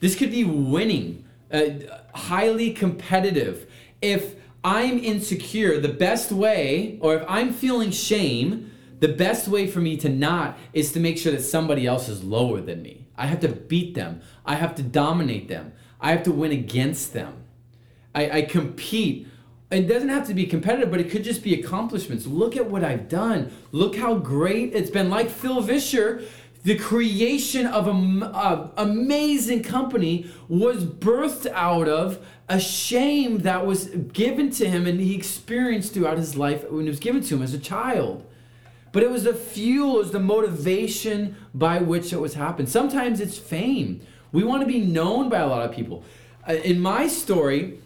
This 0.00 0.14
could 0.14 0.30
be 0.30 0.44
winning, 0.44 1.24
uh, 1.52 1.66
highly 2.14 2.72
competitive. 2.72 3.70
If 4.00 4.36
I'm 4.64 4.98
insecure, 4.98 5.80
the 5.80 5.88
best 5.88 6.32
way, 6.32 6.98
or 7.00 7.16
if 7.16 7.24
I'm 7.28 7.52
feeling 7.52 7.90
shame, 7.90 8.67
the 9.00 9.08
best 9.08 9.48
way 9.48 9.66
for 9.66 9.80
me 9.80 9.96
to 9.98 10.08
not 10.08 10.58
is 10.72 10.92
to 10.92 11.00
make 11.00 11.18
sure 11.18 11.32
that 11.32 11.42
somebody 11.42 11.86
else 11.86 12.08
is 12.08 12.24
lower 12.24 12.60
than 12.60 12.82
me. 12.82 13.06
I 13.16 13.26
have 13.26 13.40
to 13.40 13.48
beat 13.48 13.94
them. 13.94 14.20
I 14.44 14.54
have 14.54 14.74
to 14.76 14.82
dominate 14.82 15.48
them. 15.48 15.72
I 16.00 16.12
have 16.12 16.22
to 16.24 16.32
win 16.32 16.52
against 16.52 17.12
them. 17.12 17.44
I, 18.14 18.30
I 18.30 18.42
compete. 18.42 19.28
It 19.70 19.86
doesn't 19.86 20.08
have 20.08 20.26
to 20.28 20.34
be 20.34 20.46
competitive, 20.46 20.90
but 20.90 21.00
it 21.00 21.10
could 21.10 21.24
just 21.24 21.42
be 21.42 21.54
accomplishments. 21.54 22.26
Look 22.26 22.56
at 22.56 22.70
what 22.70 22.82
I've 22.82 23.08
done. 23.08 23.52
Look 23.70 23.96
how 23.96 24.14
great 24.14 24.74
it's 24.74 24.90
been. 24.90 25.10
Like 25.10 25.28
Phil 25.28 25.60
Vischer, 25.60 26.22
the 26.64 26.76
creation 26.76 27.66
of 27.66 27.86
an 27.86 28.22
amazing 28.76 29.62
company 29.62 30.30
was 30.48 30.84
birthed 30.84 31.50
out 31.52 31.88
of 31.88 32.24
a 32.48 32.58
shame 32.58 33.38
that 33.38 33.66
was 33.66 33.86
given 33.86 34.50
to 34.50 34.68
him 34.68 34.86
and 34.86 35.00
he 35.00 35.14
experienced 35.14 35.92
throughout 35.92 36.16
his 36.16 36.34
life 36.34 36.68
when 36.70 36.86
it 36.86 36.90
was 36.90 36.98
given 36.98 37.22
to 37.22 37.36
him 37.36 37.42
as 37.42 37.52
a 37.52 37.58
child. 37.58 38.24
But 38.92 39.02
it 39.02 39.10
was 39.10 39.24
the 39.24 39.34
fuel, 39.34 39.96
it 39.96 39.98
was 39.98 40.10
the 40.12 40.20
motivation 40.20 41.36
by 41.54 41.78
which 41.78 42.12
it 42.12 42.20
was 42.20 42.34
happened. 42.34 42.68
Sometimes 42.68 43.20
it's 43.20 43.38
fame. 43.38 44.00
We 44.32 44.44
want 44.44 44.62
to 44.62 44.66
be 44.66 44.80
known 44.80 45.28
by 45.28 45.38
a 45.38 45.46
lot 45.46 45.64
of 45.64 45.74
people. 45.74 46.04
Uh, 46.48 46.54
in 46.54 46.80
my 46.80 47.06
story, 47.06 47.80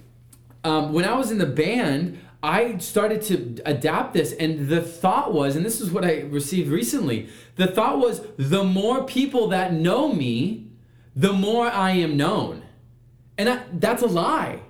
um, 0.65 0.93
when 0.93 1.05
I 1.05 1.17
was 1.17 1.31
in 1.31 1.39
the 1.39 1.47
band, 1.47 2.21
I 2.43 2.79
started 2.79 3.23
to 3.23 3.63
adapt 3.65 4.15
this, 4.15 4.33
and 4.33 4.69
the 4.69 4.81
thought 4.81 5.33
was, 5.33 5.55
and 5.55 5.65
this 5.65 5.81
is 5.81 5.91
what 5.91 6.05
I 6.05 6.23
received 6.23 6.69
recently 6.71 7.29
the 7.57 7.67
thought 7.67 7.99
was, 7.99 8.23
the 8.37 8.65
more 8.65 9.05
people 9.05 9.49
that 9.49 9.73
know 9.73 10.13
me, 10.13 10.69
the 11.15 11.33
more 11.33 11.67
I 11.67 11.91
am 11.93 12.17
known. 12.17 12.63
And 13.37 13.49
I, 13.49 13.63
that's 13.73 14.03
a 14.03 14.07
lie. 14.07 14.61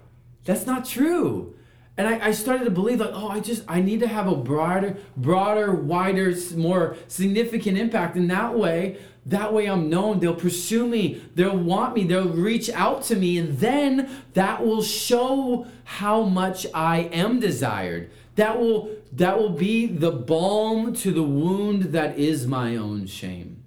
That's 0.45 0.67
not 0.67 0.85
true. 0.85 1.52
And 1.99 2.09
I, 2.09 2.29
I 2.29 2.31
started 2.33 2.65
to 2.65 2.71
believe, 2.71 3.01
like, 3.01 3.11
oh, 3.13 3.29
I 3.29 3.41
just, 3.41 3.65
I 3.69 3.83
need 3.83 4.01
to 4.01 4.09
have 4.09 4.27
a 4.27 4.35
broader, 4.35 4.97
broader, 5.17 5.75
wider, 5.75 6.35
more 6.57 6.97
significant 7.07 7.77
impact. 7.77 8.17
And 8.17 8.31
that 8.31 8.55
way, 8.55 8.99
that 9.27 9.53
way 9.53 9.67
I'm 9.67 9.91
known. 9.91 10.19
They'll 10.19 10.35
pursue 10.35 10.87
me. 10.87 11.23
They'll 11.35 11.57
want 11.57 11.95
me. 11.95 12.05
They'll 12.05 12.29
reach 12.29 12.71
out 12.71 13.03
to 13.05 13.17
me. 13.17 13.39
And 13.39 13.59
then 13.59 14.11
that 14.33 14.65
will 14.65 14.83
show 14.83 15.67
how 15.85 16.23
much 16.23 16.67
I 16.75 17.01
am 17.13 17.41
desired. 17.41 18.11
That 18.37 18.59
will 18.59 18.91
that 19.13 19.39
will 19.39 19.51
be 19.51 19.87
the 19.87 20.11
balm 20.11 20.95
to 20.95 21.13
the 21.13 21.23
wound 21.23 21.83
that 21.93 22.19
is 22.19 22.47
my 22.47 22.77
own 22.77 23.07
shame. 23.07 23.63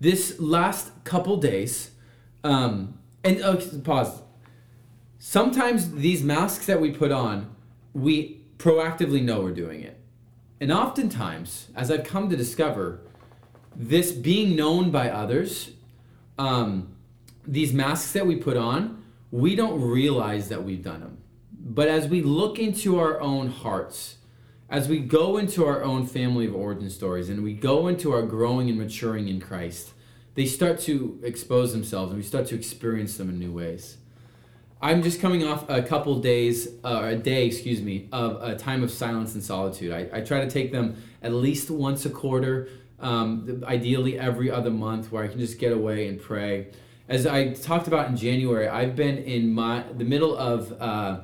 This 0.00 0.40
last 0.40 1.04
couple 1.04 1.36
days, 1.36 1.90
um, 2.42 2.98
and 3.22 3.42
uh, 3.42 3.56
pause. 3.84 4.22
Sometimes 5.28 5.92
these 5.92 6.22
masks 6.22 6.66
that 6.66 6.80
we 6.80 6.90
put 6.90 7.10
on, 7.10 7.54
we 7.92 8.42
proactively 8.58 9.22
know 9.22 9.40
we're 9.40 9.50
doing 9.50 9.82
it. 9.82 9.98
And 10.60 10.72
oftentimes, 10.72 11.68
as 11.74 11.90
I've 11.90 12.04
come 12.04 12.30
to 12.30 12.36
discover, 12.36 13.00
this 13.74 14.12
being 14.12 14.56
known 14.56 14.90
by 14.90 15.10
others, 15.10 15.70
um, 16.38 16.94
these 17.46 17.72
masks 17.72 18.12
that 18.12 18.26
we 18.26 18.36
put 18.36 18.56
on, 18.56 19.02
we 19.30 19.56
don't 19.56 19.80
realize 19.80 20.48
that 20.48 20.64
we've 20.64 20.82
done 20.82 21.00
them 21.00 21.18
but 21.68 21.88
as 21.88 22.06
we 22.06 22.22
look 22.22 22.60
into 22.60 22.98
our 23.00 23.20
own 23.20 23.48
hearts, 23.48 24.18
as 24.70 24.88
we 24.88 25.00
go 25.00 25.36
into 25.36 25.66
our 25.66 25.82
own 25.82 26.06
family 26.06 26.46
of 26.46 26.54
origin 26.54 26.88
stories 26.88 27.28
and 27.28 27.42
we 27.42 27.54
go 27.54 27.88
into 27.88 28.12
our 28.12 28.22
growing 28.22 28.68
and 28.68 28.78
maturing 28.78 29.26
in 29.26 29.40
Christ, 29.40 29.92
they 30.34 30.46
start 30.46 30.78
to 30.80 31.18
expose 31.24 31.72
themselves 31.72 32.12
and 32.12 32.18
we 32.18 32.26
start 32.26 32.46
to 32.46 32.54
experience 32.54 33.16
them 33.16 33.28
in 33.28 33.40
new 33.40 33.50
ways. 33.50 33.96
I'm 34.80 35.02
just 35.02 35.20
coming 35.20 35.42
off 35.42 35.68
a 35.70 35.82
couple 35.82 36.18
days, 36.20 36.68
uh, 36.84 37.02
a 37.04 37.16
day, 37.16 37.46
excuse 37.46 37.80
me, 37.80 38.08
of 38.12 38.42
a 38.42 38.56
time 38.56 38.82
of 38.82 38.90
silence 38.90 39.34
and 39.34 39.42
solitude. 39.42 39.90
I, 39.90 40.18
I 40.18 40.20
try 40.20 40.40
to 40.44 40.50
take 40.50 40.70
them 40.70 41.02
at 41.22 41.32
least 41.32 41.70
once 41.70 42.04
a 42.04 42.10
quarter, 42.10 42.68
um, 43.00 43.64
ideally 43.66 44.18
every 44.18 44.50
other 44.50 44.70
month, 44.70 45.10
where 45.10 45.24
I 45.24 45.28
can 45.28 45.38
just 45.38 45.58
get 45.58 45.72
away 45.72 46.08
and 46.08 46.20
pray. 46.20 46.68
As 47.08 47.26
I 47.26 47.54
talked 47.54 47.88
about 47.88 48.08
in 48.08 48.16
January, 48.16 48.68
I've 48.68 48.94
been 48.94 49.16
in 49.16 49.54
my 49.54 49.84
the 49.96 50.04
middle 50.04 50.36
of 50.36 50.72
uh, 50.78 51.20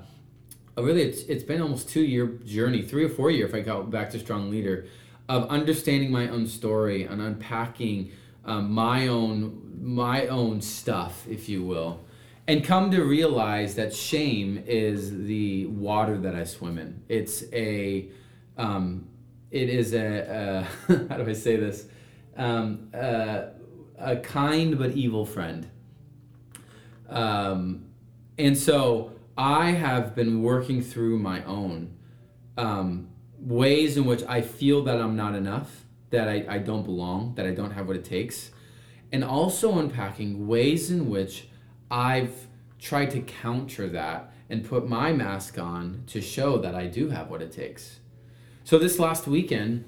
really 0.78 1.02
it's, 1.02 1.22
it's 1.24 1.44
been 1.44 1.60
almost 1.60 1.90
two 1.90 2.02
year 2.02 2.26
journey, 2.26 2.80
three 2.80 3.04
or 3.04 3.10
four 3.10 3.30
year 3.30 3.44
if 3.44 3.54
I 3.54 3.60
go 3.60 3.82
back 3.82 4.08
to 4.10 4.18
Strong 4.18 4.50
Leader, 4.50 4.86
of 5.28 5.46
understanding 5.50 6.10
my 6.10 6.28
own 6.28 6.46
story 6.46 7.04
and 7.04 7.20
unpacking 7.20 8.12
um, 8.46 8.72
my 8.72 9.08
own 9.08 9.76
my 9.78 10.28
own 10.28 10.62
stuff, 10.62 11.26
if 11.28 11.50
you 11.50 11.62
will 11.62 12.00
and 12.48 12.64
come 12.64 12.90
to 12.90 13.04
realize 13.04 13.76
that 13.76 13.94
shame 13.94 14.62
is 14.66 15.24
the 15.24 15.66
water 15.66 16.18
that 16.18 16.34
I 16.34 16.44
swim 16.44 16.78
in. 16.78 17.02
It's 17.08 17.44
a, 17.52 18.08
um, 18.56 19.08
it 19.50 19.68
is 19.68 19.94
a, 19.94 20.66
a 20.88 20.92
how 21.08 21.16
do 21.18 21.28
I 21.28 21.34
say 21.34 21.56
this? 21.56 21.86
Um, 22.36 22.88
a 22.92 24.16
kind 24.22 24.78
but 24.78 24.92
evil 24.92 25.24
friend. 25.24 25.70
Um, 27.08 27.86
and 28.38 28.56
so 28.56 29.12
I 29.36 29.72
have 29.72 30.14
been 30.14 30.42
working 30.42 30.82
through 30.82 31.18
my 31.18 31.44
own 31.44 31.96
um, 32.56 33.08
ways 33.38 33.96
in 33.96 34.04
which 34.04 34.22
I 34.24 34.40
feel 34.40 34.82
that 34.84 35.00
I'm 35.00 35.16
not 35.16 35.34
enough, 35.34 35.84
that 36.10 36.28
I, 36.28 36.44
I 36.48 36.58
don't 36.58 36.84
belong, 36.84 37.34
that 37.36 37.46
I 37.46 37.52
don't 37.52 37.72
have 37.72 37.86
what 37.86 37.96
it 37.96 38.04
takes, 38.04 38.50
and 39.12 39.22
also 39.22 39.78
unpacking 39.78 40.46
ways 40.46 40.90
in 40.90 41.08
which 41.08 41.48
I've 41.92 42.48
tried 42.80 43.10
to 43.10 43.20
counter 43.20 43.86
that 43.90 44.32
and 44.48 44.64
put 44.64 44.88
my 44.88 45.12
mask 45.12 45.58
on 45.58 46.04
to 46.06 46.22
show 46.22 46.56
that 46.58 46.74
I 46.74 46.86
do 46.86 47.10
have 47.10 47.28
what 47.28 47.42
it 47.42 47.52
takes. 47.52 48.00
So 48.64 48.78
this 48.78 48.98
last 48.98 49.26
weekend, 49.26 49.84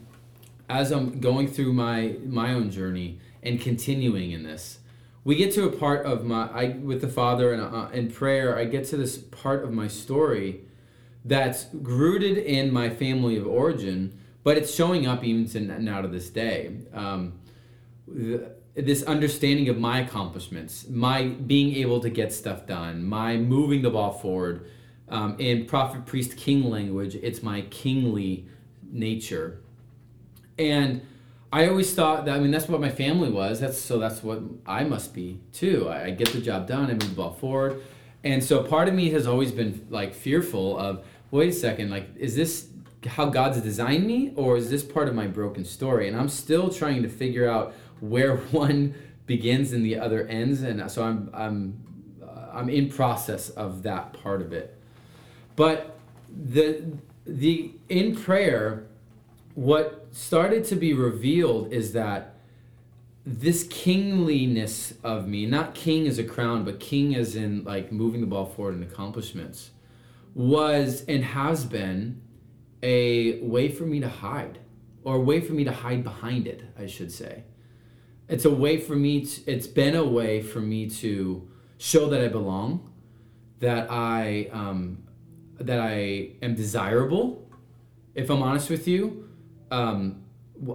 as 0.68 0.90
I'm 0.92 1.18
going 1.20 1.48
through 1.48 1.72
my 1.72 2.16
my 2.24 2.52
own 2.52 2.70
journey 2.70 3.20
and 3.42 3.60
continuing 3.60 4.32
in 4.32 4.42
this, 4.42 4.80
we 5.24 5.34
get 5.34 5.52
to 5.54 5.64
a 5.64 5.72
part 5.72 6.04
of 6.04 6.24
my 6.24 6.48
I 6.50 6.68
with 6.76 7.00
the 7.00 7.08
Father 7.08 7.52
and 7.52 7.62
uh, 7.62 7.88
in 7.92 8.10
prayer. 8.10 8.58
I 8.58 8.64
get 8.64 8.84
to 8.88 8.96
this 8.98 9.16
part 9.16 9.64
of 9.64 9.72
my 9.72 9.88
story 9.88 10.60
that's 11.24 11.66
rooted 11.72 12.36
in 12.36 12.70
my 12.70 12.90
family 12.90 13.38
of 13.38 13.46
origin, 13.46 14.18
but 14.42 14.58
it's 14.58 14.74
showing 14.74 15.06
up 15.06 15.24
even 15.24 15.48
to 15.48 15.60
now 15.60 16.02
to 16.02 16.08
this 16.08 16.28
day. 16.28 16.76
Um, 16.92 17.40
the, 18.06 18.54
this 18.74 19.02
understanding 19.04 19.68
of 19.68 19.78
my 19.78 20.00
accomplishments, 20.00 20.88
my 20.88 21.24
being 21.28 21.76
able 21.76 22.00
to 22.00 22.10
get 22.10 22.32
stuff 22.32 22.66
done, 22.66 23.04
my 23.04 23.36
moving 23.36 23.82
the 23.82 23.90
ball 23.90 24.12
forward. 24.12 24.68
Um, 25.08 25.36
in 25.38 25.66
prophet, 25.66 26.06
priest, 26.06 26.36
king 26.36 26.64
language, 26.64 27.14
it's 27.14 27.42
my 27.42 27.60
kingly 27.62 28.46
nature. 28.90 29.60
And 30.58 31.02
I 31.52 31.68
always 31.68 31.94
thought 31.94 32.24
that 32.24 32.34
I 32.34 32.40
mean 32.40 32.50
that's 32.50 32.68
what 32.68 32.80
my 32.80 32.90
family 32.90 33.30
was. 33.30 33.60
That's 33.60 33.78
so 33.78 33.98
that's 33.98 34.22
what 34.24 34.40
I 34.66 34.82
must 34.82 35.14
be 35.14 35.40
too. 35.52 35.88
I, 35.88 36.06
I 36.06 36.10
get 36.10 36.28
the 36.30 36.40
job 36.40 36.66
done. 36.66 36.86
I 36.86 36.94
move 36.94 37.10
the 37.10 37.14
ball 37.14 37.32
forward, 37.32 37.80
and 38.24 38.42
so 38.42 38.64
part 38.64 38.88
of 38.88 38.94
me 38.94 39.10
has 39.10 39.26
always 39.26 39.52
been 39.52 39.86
like 39.88 40.14
fearful 40.14 40.76
of 40.76 41.04
wait 41.30 41.50
a 41.50 41.52
second, 41.52 41.90
like 41.90 42.08
is 42.16 42.34
this 42.34 42.68
how 43.06 43.26
God's 43.26 43.60
designed 43.60 44.06
me, 44.06 44.32
or 44.34 44.56
is 44.56 44.70
this 44.70 44.82
part 44.82 45.08
of 45.08 45.14
my 45.14 45.26
broken 45.26 45.64
story? 45.64 46.08
And 46.08 46.16
I'm 46.16 46.28
still 46.28 46.70
trying 46.70 47.02
to 47.02 47.08
figure 47.08 47.48
out 47.48 47.74
where 48.00 48.36
one 48.50 48.94
begins 49.26 49.72
and 49.72 49.84
the 49.84 49.98
other 49.98 50.26
ends, 50.26 50.62
and 50.62 50.90
so 50.90 51.04
I'm 51.04 51.30
I'm 51.32 51.82
uh, 52.22 52.48
I'm 52.52 52.68
in 52.68 52.88
process 52.88 53.50
of 53.50 53.82
that 53.82 54.12
part 54.12 54.42
of 54.42 54.52
it. 54.52 54.78
But 55.56 55.96
the 56.28 56.84
the 57.26 57.72
in 57.88 58.16
prayer, 58.16 58.86
what 59.54 60.08
started 60.12 60.64
to 60.64 60.76
be 60.76 60.92
revealed 60.92 61.72
is 61.72 61.92
that 61.92 62.34
this 63.26 63.66
kingliness 63.68 64.92
of 65.02 65.26
me, 65.26 65.46
not 65.46 65.74
king 65.74 66.06
as 66.06 66.18
a 66.18 66.24
crown, 66.24 66.64
but 66.64 66.78
king 66.78 67.14
as 67.14 67.34
in 67.34 67.64
like 67.64 67.90
moving 67.90 68.20
the 68.20 68.26
ball 68.26 68.44
forward 68.44 68.74
in 68.74 68.82
accomplishments, 68.82 69.70
was 70.34 71.04
and 71.08 71.24
has 71.24 71.64
been 71.64 72.20
a 72.82 73.40
way 73.40 73.70
for 73.70 73.84
me 73.84 73.98
to 74.00 74.08
hide, 74.08 74.58
or 75.04 75.16
a 75.16 75.20
way 75.20 75.40
for 75.40 75.54
me 75.54 75.64
to 75.64 75.72
hide 75.72 76.04
behind 76.04 76.46
it, 76.46 76.64
I 76.78 76.86
should 76.86 77.10
say 77.10 77.44
it's 78.28 78.44
a 78.44 78.50
way 78.50 78.78
for 78.78 78.96
me 78.96 79.24
to, 79.24 79.50
it's 79.50 79.66
been 79.66 79.94
a 79.94 80.04
way 80.04 80.42
for 80.42 80.60
me 80.60 80.88
to 80.88 81.48
show 81.78 82.08
that 82.08 82.20
I 82.20 82.28
belong, 82.28 82.90
that 83.60 83.90
I 83.90 84.48
um, 84.52 84.98
that 85.58 85.78
I 85.78 86.30
am 86.42 86.54
desirable. 86.54 87.48
If 88.14 88.30
I'm 88.30 88.42
honest 88.42 88.70
with 88.70 88.86
you, 88.88 89.28
um, 89.70 90.22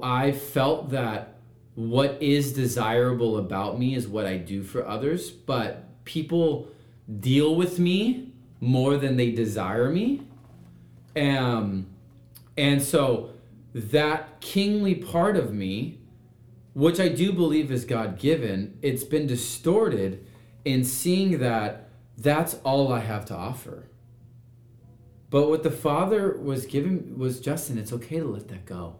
I 0.03 0.31
felt 0.31 0.89
that 0.91 1.35
what 1.75 2.21
is 2.21 2.53
desirable 2.53 3.38
about 3.38 3.79
me 3.79 3.95
is 3.95 4.07
what 4.07 4.25
I 4.25 4.38
do 4.38 4.63
for 4.63 4.85
others, 4.85 5.29
but 5.29 6.03
people 6.03 6.67
deal 7.19 7.55
with 7.55 7.79
me 7.79 8.33
more 8.59 8.97
than 8.97 9.15
they 9.15 9.31
desire 9.31 9.89
me. 9.89 10.21
Um, 11.15 11.88
and 12.57 12.81
so 12.81 13.31
that 13.73 14.41
kingly 14.41 14.95
part 14.95 15.38
of 15.38 15.53
me 15.53 15.98
which 16.79 16.99
I 16.99 17.09
do 17.09 17.33
believe 17.33 17.71
is 17.71 17.83
God 17.83 18.17
given, 18.17 18.77
it's 18.81 19.03
been 19.03 19.27
distorted 19.27 20.25
in 20.63 20.85
seeing 20.85 21.39
that 21.39 21.89
that's 22.17 22.53
all 22.63 22.93
I 22.93 22.99
have 22.99 23.25
to 23.25 23.35
offer. 23.35 23.89
But 25.29 25.49
what 25.49 25.63
the 25.63 25.71
Father 25.71 26.37
was 26.37 26.65
giving 26.65 27.17
was 27.17 27.41
Justin, 27.41 27.77
it's 27.77 27.91
okay 27.91 28.19
to 28.19 28.25
let 28.25 28.47
that 28.47 28.65
go. 28.65 28.95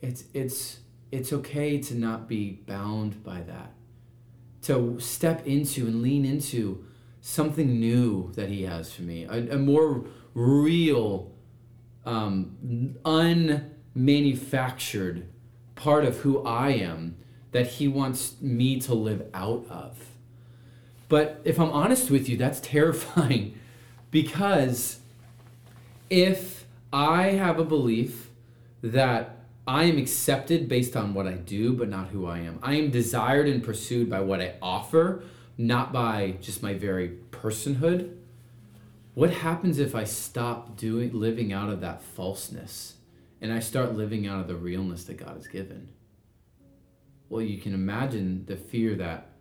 It's 0.00 0.24
it's 0.34 0.80
it's 1.12 1.32
okay 1.32 1.78
to 1.78 1.94
not 1.94 2.28
be 2.28 2.62
bound 2.66 3.22
by 3.22 3.42
that. 3.42 3.72
To 4.62 4.98
step 4.98 5.46
into 5.46 5.86
and 5.86 6.02
lean 6.02 6.24
into 6.24 6.84
something 7.20 7.78
new 7.78 8.32
that 8.32 8.48
he 8.48 8.62
has 8.62 8.92
for 8.92 9.02
me, 9.02 9.26
a, 9.26 9.54
a 9.54 9.58
more 9.58 10.06
real, 10.34 11.36
um, 12.04 12.96
unmanufactured 13.04 15.26
part 15.82 16.04
of 16.04 16.18
who 16.18 16.40
I 16.44 16.70
am 16.70 17.16
that 17.50 17.66
He 17.66 17.88
wants 17.88 18.40
me 18.40 18.80
to 18.82 18.94
live 18.94 19.28
out 19.34 19.66
of. 19.68 19.98
But 21.08 21.40
if 21.44 21.58
I'm 21.58 21.70
honest 21.70 22.08
with 22.08 22.28
you, 22.28 22.36
that's 22.36 22.60
terrifying 22.62 23.58
because 24.12 25.00
if 26.08 26.66
I 26.92 27.30
have 27.30 27.58
a 27.58 27.64
belief 27.64 28.30
that 28.82 29.36
I 29.66 29.84
am 29.84 29.98
accepted 29.98 30.68
based 30.68 30.96
on 30.96 31.14
what 31.14 31.26
I 31.26 31.34
do, 31.34 31.72
but 31.72 31.88
not 31.88 32.08
who 32.08 32.26
I 32.26 32.38
am, 32.38 32.60
I 32.62 32.74
am 32.74 32.90
desired 32.90 33.48
and 33.48 33.62
pursued 33.62 34.08
by 34.08 34.20
what 34.20 34.40
I 34.40 34.54
offer, 34.62 35.24
not 35.58 35.92
by 35.92 36.36
just 36.40 36.62
my 36.62 36.74
very 36.74 37.18
personhood. 37.32 38.16
What 39.14 39.30
happens 39.30 39.78
if 39.78 39.94
I 39.94 40.04
stop 40.04 40.76
doing 40.76 41.12
living 41.12 41.52
out 41.52 41.70
of 41.70 41.80
that 41.80 42.02
falseness? 42.02 42.94
And 43.42 43.52
I 43.52 43.58
start 43.58 43.94
living 43.94 44.28
out 44.28 44.40
of 44.40 44.46
the 44.46 44.54
realness 44.54 45.04
that 45.04 45.18
God 45.18 45.34
has 45.34 45.48
given. 45.48 45.88
Well, 47.28 47.42
you 47.42 47.60
can 47.60 47.74
imagine 47.74 48.44
the 48.46 48.56
fear 48.56 48.94
that, 48.94 49.32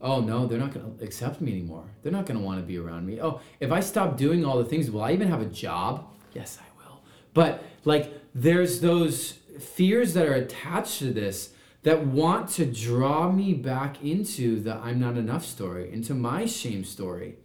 oh 0.00 0.20
no, 0.20 0.46
they're 0.46 0.58
not 0.58 0.74
going 0.74 0.98
to 0.98 1.04
accept 1.04 1.40
me 1.40 1.52
anymore. 1.52 1.88
They're 2.02 2.12
not 2.12 2.26
going 2.26 2.38
to 2.38 2.44
want 2.44 2.58
to 2.58 2.66
be 2.66 2.78
around 2.78 3.06
me. 3.06 3.20
Oh, 3.22 3.40
if 3.60 3.70
I 3.70 3.78
stop 3.78 4.16
doing 4.16 4.44
all 4.44 4.58
the 4.58 4.64
things, 4.64 4.90
will 4.90 5.02
I 5.02 5.12
even 5.12 5.28
have 5.28 5.40
a 5.40 5.46
job? 5.46 6.10
Yes, 6.32 6.58
I 6.60 6.84
will. 6.84 7.02
But 7.32 7.62
like, 7.84 8.12
there's 8.34 8.80
those 8.80 9.38
fears 9.60 10.14
that 10.14 10.26
are 10.26 10.34
attached 10.34 10.98
to 10.98 11.12
this 11.12 11.52
that 11.84 12.04
want 12.04 12.48
to 12.48 12.66
draw 12.66 13.30
me 13.30 13.54
back 13.54 14.02
into 14.02 14.58
the 14.58 14.74
I'm 14.76 14.98
not 14.98 15.16
enough 15.16 15.44
story, 15.44 15.92
into 15.92 16.12
my 16.12 16.46
shame 16.46 16.82
story, 16.82 17.36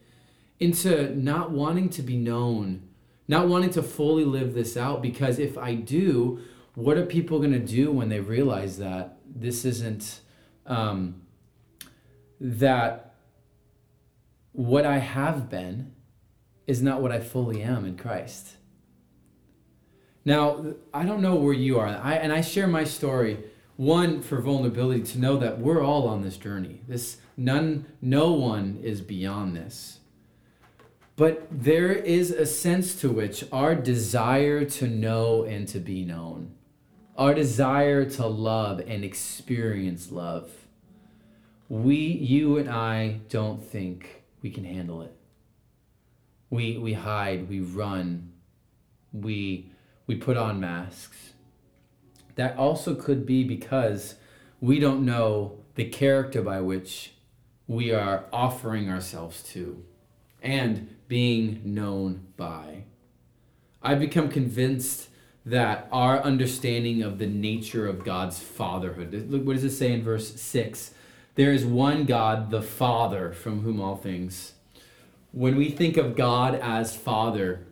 into 0.59 1.15
not 1.15 1.51
wanting 1.51 1.89
to 1.89 2.01
be 2.01 2.17
known 2.17 2.88
not 3.29 3.47
wanting 3.47 3.69
to 3.69 3.83
fully 3.83 4.25
live 4.25 4.55
this 4.55 4.75
out 4.75 5.03
because 5.03 5.37
if 5.37 5.55
I 5.55 5.75
do, 5.75 6.39
what 6.73 6.97
are 6.97 7.05
people 7.05 7.37
going 7.37 7.51
to 7.51 7.59
do 7.59 7.91
when 7.91 8.09
they 8.09 8.19
realize 8.19 8.79
that 8.79 9.19
this 9.23 9.65
isn't 9.65 10.21
um, 10.65 11.21
that 12.41 13.13
what 14.51 14.83
I 14.83 14.97
have 14.97 15.47
been 15.47 15.93
is 16.65 16.81
not 16.81 17.03
what 17.03 17.11
I 17.11 17.19
fully 17.19 17.61
am 17.61 17.85
in 17.85 17.97
Christ? 17.97 18.55
Now, 20.25 20.73
I 20.91 21.05
don't 21.05 21.21
know 21.21 21.35
where 21.35 21.53
you 21.53 21.77
are, 21.79 21.87
I, 21.87 22.15
and 22.15 22.33
I 22.33 22.41
share 22.41 22.67
my 22.67 22.83
story 22.83 23.43
one 23.75 24.23
for 24.23 24.41
vulnerability 24.41 25.03
to 25.03 25.19
know 25.19 25.37
that 25.37 25.59
we're 25.59 25.83
all 25.83 26.07
on 26.07 26.23
this 26.23 26.35
journey. 26.35 26.81
This 26.87 27.17
none, 27.37 27.85
no 28.01 28.31
one 28.31 28.79
is 28.81 29.01
beyond 29.01 29.55
this. 29.55 29.98
But 31.19 31.47
there 31.51 31.91
is 31.91 32.31
a 32.31 32.45
sense 32.45 32.95
to 33.01 33.09
which 33.09 33.43
our 33.51 33.75
desire 33.75 34.63
to 34.63 34.87
know 34.87 35.43
and 35.43 35.67
to 35.67 35.77
be 35.77 36.05
known, 36.05 36.55
our 37.17 37.33
desire 37.33 38.05
to 38.11 38.25
love 38.25 38.81
and 38.87 39.03
experience 39.03 40.13
love, 40.13 40.49
we, 41.67 41.97
you 41.97 42.57
and 42.57 42.69
I, 42.69 43.19
don't 43.27 43.61
think 43.61 44.23
we 44.41 44.49
can 44.49 44.63
handle 44.63 45.01
it. 45.01 45.13
We, 46.49 46.77
we 46.77 46.93
hide, 46.93 47.49
we 47.49 47.59
run, 47.59 48.31
we, 49.11 49.73
we 50.07 50.15
put 50.15 50.37
on 50.37 50.61
masks. 50.61 51.33
That 52.35 52.55
also 52.55 52.95
could 52.95 53.25
be 53.25 53.43
because 53.43 54.15
we 54.61 54.79
don't 54.79 55.03
know 55.03 55.57
the 55.75 55.89
character 55.89 56.41
by 56.41 56.61
which 56.61 57.11
we 57.67 57.91
are 57.91 58.23
offering 58.31 58.89
ourselves 58.89 59.43
to 59.51 59.83
and 60.41 60.95
being 61.07 61.61
known 61.63 62.27
by. 62.37 62.83
I've 63.81 63.99
become 63.99 64.29
convinced 64.29 65.09
that 65.45 65.87
our 65.91 66.21
understanding 66.21 67.01
of 67.01 67.17
the 67.17 67.27
nature 67.27 67.87
of 67.87 68.03
God's 68.03 68.39
fatherhood. 68.39 69.29
Look, 69.29 69.45
what 69.45 69.53
does 69.53 69.63
it 69.63 69.71
say 69.71 69.91
in 69.93 70.03
verse 70.03 70.39
6? 70.39 70.91
There 71.35 71.51
is 71.51 71.65
one 71.65 72.05
God, 72.05 72.51
the 72.51 72.61
Father, 72.61 73.31
from 73.31 73.61
whom 73.61 73.79
all 73.79 73.95
things. 73.95 74.53
When 75.31 75.55
we 75.55 75.69
think 75.69 75.95
of 75.97 76.15
God 76.15 76.55
as 76.55 76.95
Father, 76.95 77.65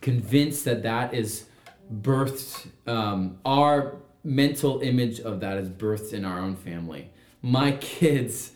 convinced 0.00 0.64
that 0.64 0.82
that 0.82 1.14
is 1.14 1.44
birthed, 1.92 2.66
um, 2.86 3.38
our 3.44 3.96
mental 4.22 4.80
image 4.80 5.20
of 5.20 5.40
that 5.40 5.58
is 5.58 5.68
birthed 5.68 6.12
in 6.12 6.24
our 6.24 6.38
own 6.38 6.56
family. 6.56 7.10
My 7.42 7.72
kids 7.72 8.52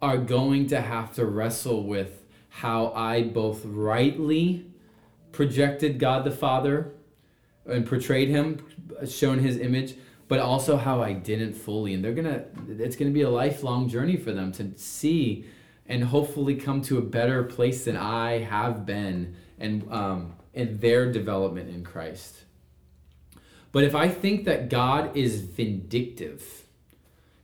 are 0.00 0.18
going 0.18 0.66
to 0.68 0.80
have 0.80 1.14
to 1.14 1.24
wrestle 1.24 1.84
with 1.84 2.21
how 2.52 2.92
I 2.94 3.22
both 3.22 3.64
rightly 3.64 4.66
projected 5.32 5.98
God 5.98 6.24
the 6.24 6.30
Father 6.30 6.92
and 7.64 7.86
portrayed 7.86 8.28
him, 8.28 8.58
shown 9.08 9.38
his 9.38 9.56
image, 9.56 9.94
but 10.28 10.38
also 10.38 10.76
how 10.76 11.02
I 11.02 11.14
didn't 11.14 11.54
fully. 11.54 11.94
And 11.94 12.04
they're 12.04 12.12
gonna, 12.12 12.44
it's 12.68 12.94
gonna 12.94 13.10
be 13.10 13.22
a 13.22 13.30
lifelong 13.30 13.88
journey 13.88 14.16
for 14.16 14.32
them 14.32 14.52
to 14.52 14.70
see 14.76 15.46
and 15.86 16.04
hopefully 16.04 16.54
come 16.54 16.82
to 16.82 16.98
a 16.98 17.02
better 17.02 17.42
place 17.42 17.86
than 17.86 17.96
I 17.96 18.40
have 18.40 18.84
been 18.84 19.34
and 19.58 19.90
um, 19.90 20.34
in 20.52 20.78
their 20.78 21.10
development 21.10 21.70
in 21.70 21.82
Christ. 21.82 22.44
But 23.72 23.84
if 23.84 23.94
I 23.94 24.08
think 24.08 24.44
that 24.44 24.68
God 24.68 25.16
is 25.16 25.40
vindictive, 25.40 26.66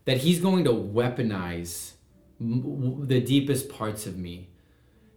that 0.04 0.18
He's 0.18 0.40
going 0.40 0.64
to 0.64 0.72
weaponize 0.72 1.92
the 2.38 3.20
deepest 3.20 3.70
parts 3.70 4.06
of 4.06 4.16
me, 4.16 4.47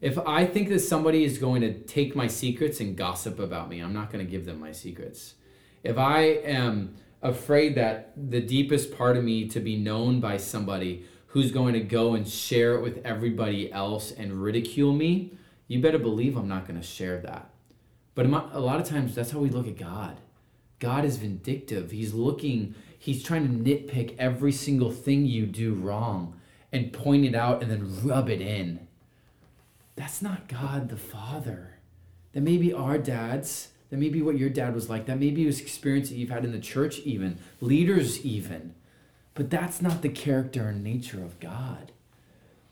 if 0.01 0.17
I 0.17 0.45
think 0.45 0.69
that 0.69 0.79
somebody 0.79 1.23
is 1.23 1.37
going 1.37 1.61
to 1.61 1.73
take 1.73 2.15
my 2.15 2.27
secrets 2.27 2.79
and 2.79 2.97
gossip 2.97 3.39
about 3.39 3.69
me, 3.69 3.79
I'm 3.79 3.93
not 3.93 4.11
going 4.11 4.25
to 4.25 4.29
give 4.29 4.45
them 4.45 4.59
my 4.59 4.71
secrets. 4.71 5.35
If 5.83 5.97
I 5.97 6.21
am 6.21 6.95
afraid 7.21 7.75
that 7.75 8.11
the 8.17 8.41
deepest 8.41 8.97
part 8.97 9.15
of 9.15 9.23
me 9.23 9.47
to 9.49 9.59
be 9.59 9.77
known 9.77 10.19
by 10.19 10.37
somebody 10.37 11.05
who's 11.27 11.51
going 11.51 11.73
to 11.73 11.79
go 11.79 12.15
and 12.15 12.27
share 12.27 12.75
it 12.75 12.81
with 12.81 13.05
everybody 13.05 13.71
else 13.71 14.11
and 14.11 14.41
ridicule 14.41 14.91
me, 14.91 15.37
you 15.67 15.79
better 15.79 15.99
believe 15.99 16.35
I'm 16.35 16.47
not 16.47 16.67
going 16.67 16.81
to 16.81 16.85
share 16.85 17.19
that. 17.19 17.51
But 18.15 18.25
a 18.25 18.59
lot 18.59 18.81
of 18.81 18.89
times, 18.89 19.15
that's 19.15 19.31
how 19.31 19.39
we 19.39 19.49
look 19.49 19.67
at 19.67 19.77
God. 19.77 20.17
God 20.79 21.05
is 21.05 21.17
vindictive. 21.17 21.91
He's 21.91 22.13
looking, 22.13 22.75
he's 22.97 23.23
trying 23.23 23.47
to 23.47 23.69
nitpick 23.69 24.15
every 24.17 24.51
single 24.51 24.91
thing 24.91 25.25
you 25.25 25.45
do 25.45 25.75
wrong 25.75 26.39
and 26.71 26.91
point 26.91 27.23
it 27.23 27.35
out 27.35 27.61
and 27.61 27.71
then 27.71 28.03
rub 28.03 28.29
it 28.29 28.41
in. 28.41 28.87
That's 29.95 30.21
not 30.21 30.47
God 30.47 30.89
the 30.89 30.97
Father. 30.97 31.77
That 32.33 32.41
may 32.41 32.57
be 32.57 32.73
our 32.73 32.97
dads. 32.97 33.69
That 33.89 33.97
may 33.99 34.09
be 34.09 34.21
what 34.21 34.37
your 34.37 34.49
dad 34.49 34.73
was 34.73 34.89
like. 34.89 35.05
That 35.05 35.19
may 35.19 35.31
be 35.31 35.45
his 35.45 35.59
experience 35.59 36.09
that 36.09 36.15
you've 36.15 36.29
had 36.29 36.45
in 36.45 36.53
the 36.53 36.59
church, 36.59 36.99
even, 36.99 37.39
leaders, 37.59 38.25
even. 38.25 38.73
But 39.33 39.49
that's 39.49 39.81
not 39.81 40.01
the 40.01 40.09
character 40.09 40.67
and 40.67 40.83
nature 40.83 41.23
of 41.23 41.39
God. 41.39 41.91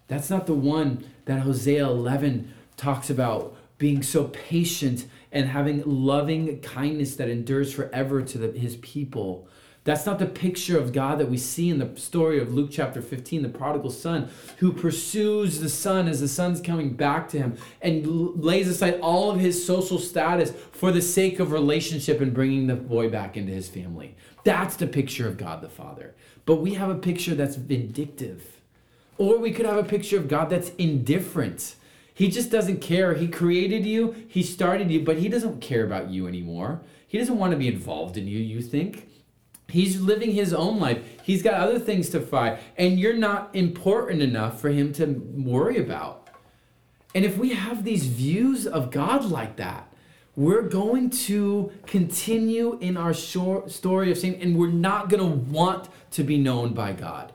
That's 0.07 0.29
not 0.29 0.47
the 0.47 0.53
one 0.53 1.05
that 1.25 1.41
Hosea 1.41 1.85
11 1.85 2.53
talks 2.77 3.09
about 3.09 3.55
being 3.77 4.01
so 4.01 4.25
patient 4.25 5.05
and 5.31 5.49
having 5.49 5.83
loving 5.85 6.59
kindness 6.61 7.15
that 7.15 7.29
endures 7.29 7.73
forever 7.73 8.21
to 8.21 8.37
the, 8.37 8.59
his 8.59 8.75
people. 8.77 9.47
That's 9.89 10.05
not 10.05 10.19
the 10.19 10.27
picture 10.27 10.77
of 10.77 10.93
God 10.93 11.17
that 11.17 11.31
we 11.31 11.37
see 11.39 11.67
in 11.67 11.79
the 11.79 11.99
story 11.99 12.39
of 12.39 12.53
Luke 12.53 12.69
chapter 12.71 13.01
15, 13.01 13.41
the 13.41 13.49
prodigal 13.49 13.89
son, 13.89 14.29
who 14.57 14.71
pursues 14.71 15.59
the 15.59 15.67
son 15.67 16.07
as 16.07 16.21
the 16.21 16.27
son's 16.27 16.61
coming 16.61 16.93
back 16.93 17.27
to 17.29 17.39
him 17.39 17.57
and 17.81 18.05
lays 18.39 18.67
aside 18.67 18.99
all 19.01 19.31
of 19.31 19.39
his 19.39 19.65
social 19.65 19.97
status 19.97 20.53
for 20.73 20.91
the 20.91 21.01
sake 21.01 21.39
of 21.39 21.51
relationship 21.51 22.21
and 22.21 22.35
bringing 22.35 22.67
the 22.67 22.75
boy 22.75 23.09
back 23.09 23.35
into 23.35 23.51
his 23.51 23.67
family. 23.67 24.15
That's 24.43 24.75
the 24.75 24.85
picture 24.85 25.27
of 25.27 25.37
God 25.37 25.63
the 25.63 25.69
Father. 25.69 26.13
But 26.45 26.57
we 26.57 26.75
have 26.75 26.91
a 26.91 26.95
picture 26.95 27.33
that's 27.33 27.55
vindictive. 27.55 28.59
Or 29.17 29.39
we 29.39 29.49
could 29.49 29.65
have 29.65 29.77
a 29.77 29.83
picture 29.83 30.17
of 30.17 30.27
God 30.27 30.51
that's 30.51 30.69
indifferent. 30.75 31.73
He 32.13 32.29
just 32.29 32.51
doesn't 32.51 32.81
care. 32.81 33.15
He 33.15 33.27
created 33.27 33.87
you, 33.87 34.27
He 34.27 34.43
started 34.43 34.91
you, 34.91 34.99
but 34.99 35.17
He 35.17 35.29
doesn't 35.29 35.61
care 35.61 35.83
about 35.83 36.11
you 36.11 36.27
anymore. 36.27 36.81
He 37.07 37.17
doesn't 37.17 37.39
want 37.39 37.53
to 37.53 37.57
be 37.57 37.67
involved 37.67 38.17
in 38.17 38.27
you, 38.27 38.37
you 38.37 38.61
think. 38.61 39.08
He's 39.69 40.01
living 40.01 40.31
his 40.31 40.53
own 40.53 40.79
life. 40.79 41.03
He's 41.23 41.43
got 41.43 41.55
other 41.55 41.79
things 41.79 42.09
to 42.09 42.19
fight, 42.19 42.59
and 42.77 42.99
you're 42.99 43.17
not 43.17 43.55
important 43.55 44.21
enough 44.21 44.59
for 44.59 44.69
him 44.69 44.93
to 44.93 45.05
worry 45.05 45.77
about. 45.77 46.29
And 47.15 47.25
if 47.25 47.37
we 47.37 47.53
have 47.53 47.83
these 47.83 48.05
views 48.05 48.67
of 48.67 48.91
God 48.91 49.25
like 49.25 49.55
that, 49.57 49.91
we're 50.35 50.61
going 50.61 51.09
to 51.09 51.71
continue 51.85 52.77
in 52.79 52.95
our 52.95 53.13
short 53.13 53.71
story 53.71 54.11
of 54.11 54.17
sin, 54.17 54.35
and 54.35 54.57
we're 54.57 54.67
not 54.71 55.09
going 55.09 55.21
to 55.21 55.51
want 55.51 55.89
to 56.11 56.23
be 56.23 56.37
known 56.37 56.73
by 56.73 56.93
God. 56.93 57.33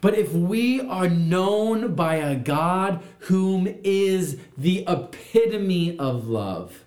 But 0.00 0.14
if 0.14 0.32
we 0.32 0.80
are 0.80 1.08
known 1.08 1.94
by 1.94 2.16
a 2.16 2.36
God 2.36 3.02
whom 3.20 3.68
is 3.84 4.38
the 4.56 4.84
epitome 4.88 5.98
of 5.98 6.26
love, 6.26 6.84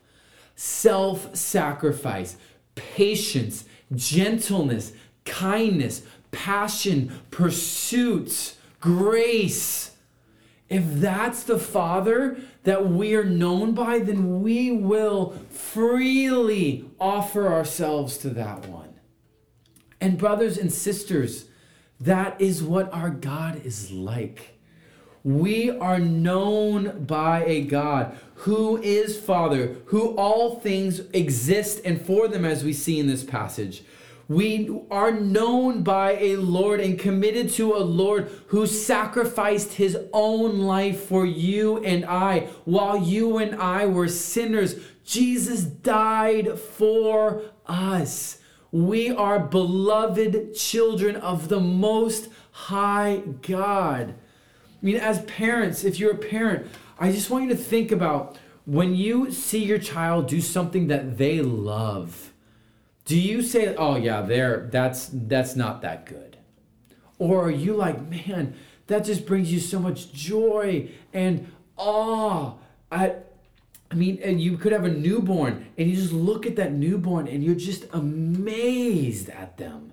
self 0.56 1.36
sacrifice, 1.36 2.38
patience, 2.74 3.66
gentleness, 3.96 4.94
kindness, 5.26 6.04
passion, 6.32 7.22
pursuits, 7.32 8.58
grace. 8.80 9.96
If 10.70 10.84
that's 10.96 11.44
the 11.44 11.60
Father 11.60 12.38
that 12.64 12.90
we 12.90 13.16
are 13.16 13.24
known 13.24 13.74
by, 13.74 14.00
then 14.00 14.42
we 14.42 14.72
will 14.72 15.32
freely 15.50 16.90
offer 17.00 17.48
ourselves 17.48 18.18
to 18.20 18.30
that 18.32 18.68
one. 18.68 18.96
And, 20.02 20.18
brothers 20.18 20.58
and 20.58 20.72
sisters, 20.72 21.46
that 22.00 22.42
is 22.42 22.64
what 22.64 22.92
our 22.94 23.10
God 23.10 23.66
is 23.66 23.92
like. 23.92 24.53
We 25.24 25.70
are 25.70 26.00
known 26.00 27.06
by 27.06 27.46
a 27.46 27.62
God 27.62 28.18
who 28.36 28.82
is 28.82 29.18
Father, 29.18 29.78
who 29.86 30.16
all 30.16 30.60
things 30.60 31.00
exist 31.14 31.80
and 31.86 32.06
for 32.06 32.28
them, 32.28 32.44
as 32.44 32.64
we 32.64 32.74
see 32.74 33.00
in 33.00 33.08
this 33.08 33.24
passage. 33.24 33.84
We 34.28 34.70
are 34.90 35.12
known 35.12 35.84
by 35.84 36.18
a 36.18 36.38
Lord 36.38 36.80
and 36.80 37.00
committed 37.00 37.50
to 37.52 37.74
a 37.74 37.84
Lord 37.84 38.32
who 38.48 38.68
sacrificed 38.68 39.74
his 39.74 39.98
own 40.12 40.60
life 40.60 41.06
for 41.06 41.26
you 41.26 41.78
and 41.84 42.04
I. 42.06 42.48
While 42.66 42.98
you 42.98 43.38
and 43.38 43.56
I 43.56 43.86
were 43.86 44.08
sinners, 44.08 44.76
Jesus 45.06 45.64
died 45.64 46.58
for 46.60 47.44
us. 47.66 48.40
We 48.72 49.12
are 49.12 49.40
beloved 49.40 50.56
children 50.56 51.16
of 51.16 51.48
the 51.48 51.60
Most 51.60 52.30
High 52.52 53.24
God. 53.42 54.16
I 54.84 54.86
mean, 54.86 54.98
as 54.98 55.22
parents, 55.24 55.86
if 55.86 55.98
you're 55.98 56.12
a 56.12 56.18
parent, 56.18 56.68
I 57.00 57.10
just 57.14 57.30
want 57.30 57.46
you 57.46 57.50
to 57.52 57.56
think 57.56 57.90
about 57.94 58.38
when 58.66 58.96
you 58.96 59.32
see 59.32 59.64
your 59.64 59.80
child 59.80 60.28
do 60.28 60.42
something 60.42 60.88
that 60.88 61.18
they 61.18 61.42
love. 61.42 62.34
Do 63.06 63.18
you 63.18 63.42
say, 63.42 63.74
"Oh 63.76 63.96
yeah, 63.96 64.22
there 64.22 64.68
that's 64.72 65.10
that's 65.14 65.56
not 65.56 65.82
that 65.84 66.06
good," 66.06 66.38
or 67.18 67.46
are 67.46 67.52
you 67.52 67.74
like, 67.76 68.10
"Man, 68.10 68.56
that 68.88 69.06
just 69.06 69.26
brings 69.26 69.54
you 69.54 69.62
so 69.62 69.80
much 69.80 70.12
joy 70.12 70.90
and 71.14 71.50
awe"? 71.78 72.56
I, 72.92 73.16
I 73.90 73.96
mean, 73.96 74.20
and 74.22 74.42
you 74.42 74.58
could 74.58 74.74
have 74.74 74.84
a 74.84 74.92
newborn, 74.92 75.66
and 75.78 75.90
you 75.90 75.96
just 75.96 76.12
look 76.14 76.46
at 76.46 76.58
that 76.58 76.74
newborn, 76.74 77.30
and 77.30 77.42
you're 77.42 77.56
just 77.56 77.86
amazed 77.94 79.30
at 79.30 79.58
them. 79.58 79.93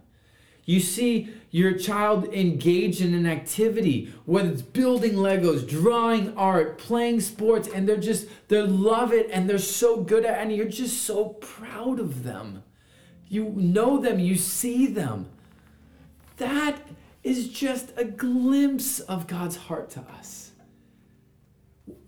You 0.71 0.79
see 0.79 1.29
your 1.51 1.73
child 1.73 2.33
engaged 2.33 3.01
in 3.01 3.13
an 3.13 3.27
activity, 3.27 4.15
whether 4.25 4.51
it's 4.51 4.63
building 4.63 5.15
Legos, 5.15 5.69
drawing 5.69 6.33
art, 6.37 6.79
playing 6.79 7.23
sports, 7.23 7.67
and 7.67 7.89
they're 7.89 7.97
just, 7.97 8.29
they 8.47 8.63
love 8.63 9.13
it 9.13 9.29
and 9.33 9.51
they're 9.51 9.59
so 9.59 10.01
good 10.01 10.25
at 10.25 10.39
it, 10.39 10.43
and 10.43 10.55
you're 10.55 10.69
just 10.69 11.03
so 11.03 11.31
proud 11.31 11.99
of 11.99 12.23
them. 12.23 12.63
You 13.29 13.53
know 13.57 13.99
them, 13.99 14.21
you 14.21 14.37
see 14.37 14.87
them. 14.87 15.29
That 16.37 16.77
is 17.25 17.49
just 17.49 17.93
a 17.97 18.05
glimpse 18.05 19.01
of 19.01 19.27
God's 19.27 19.57
heart 19.57 19.91
to 19.91 20.03
us. 20.03 20.53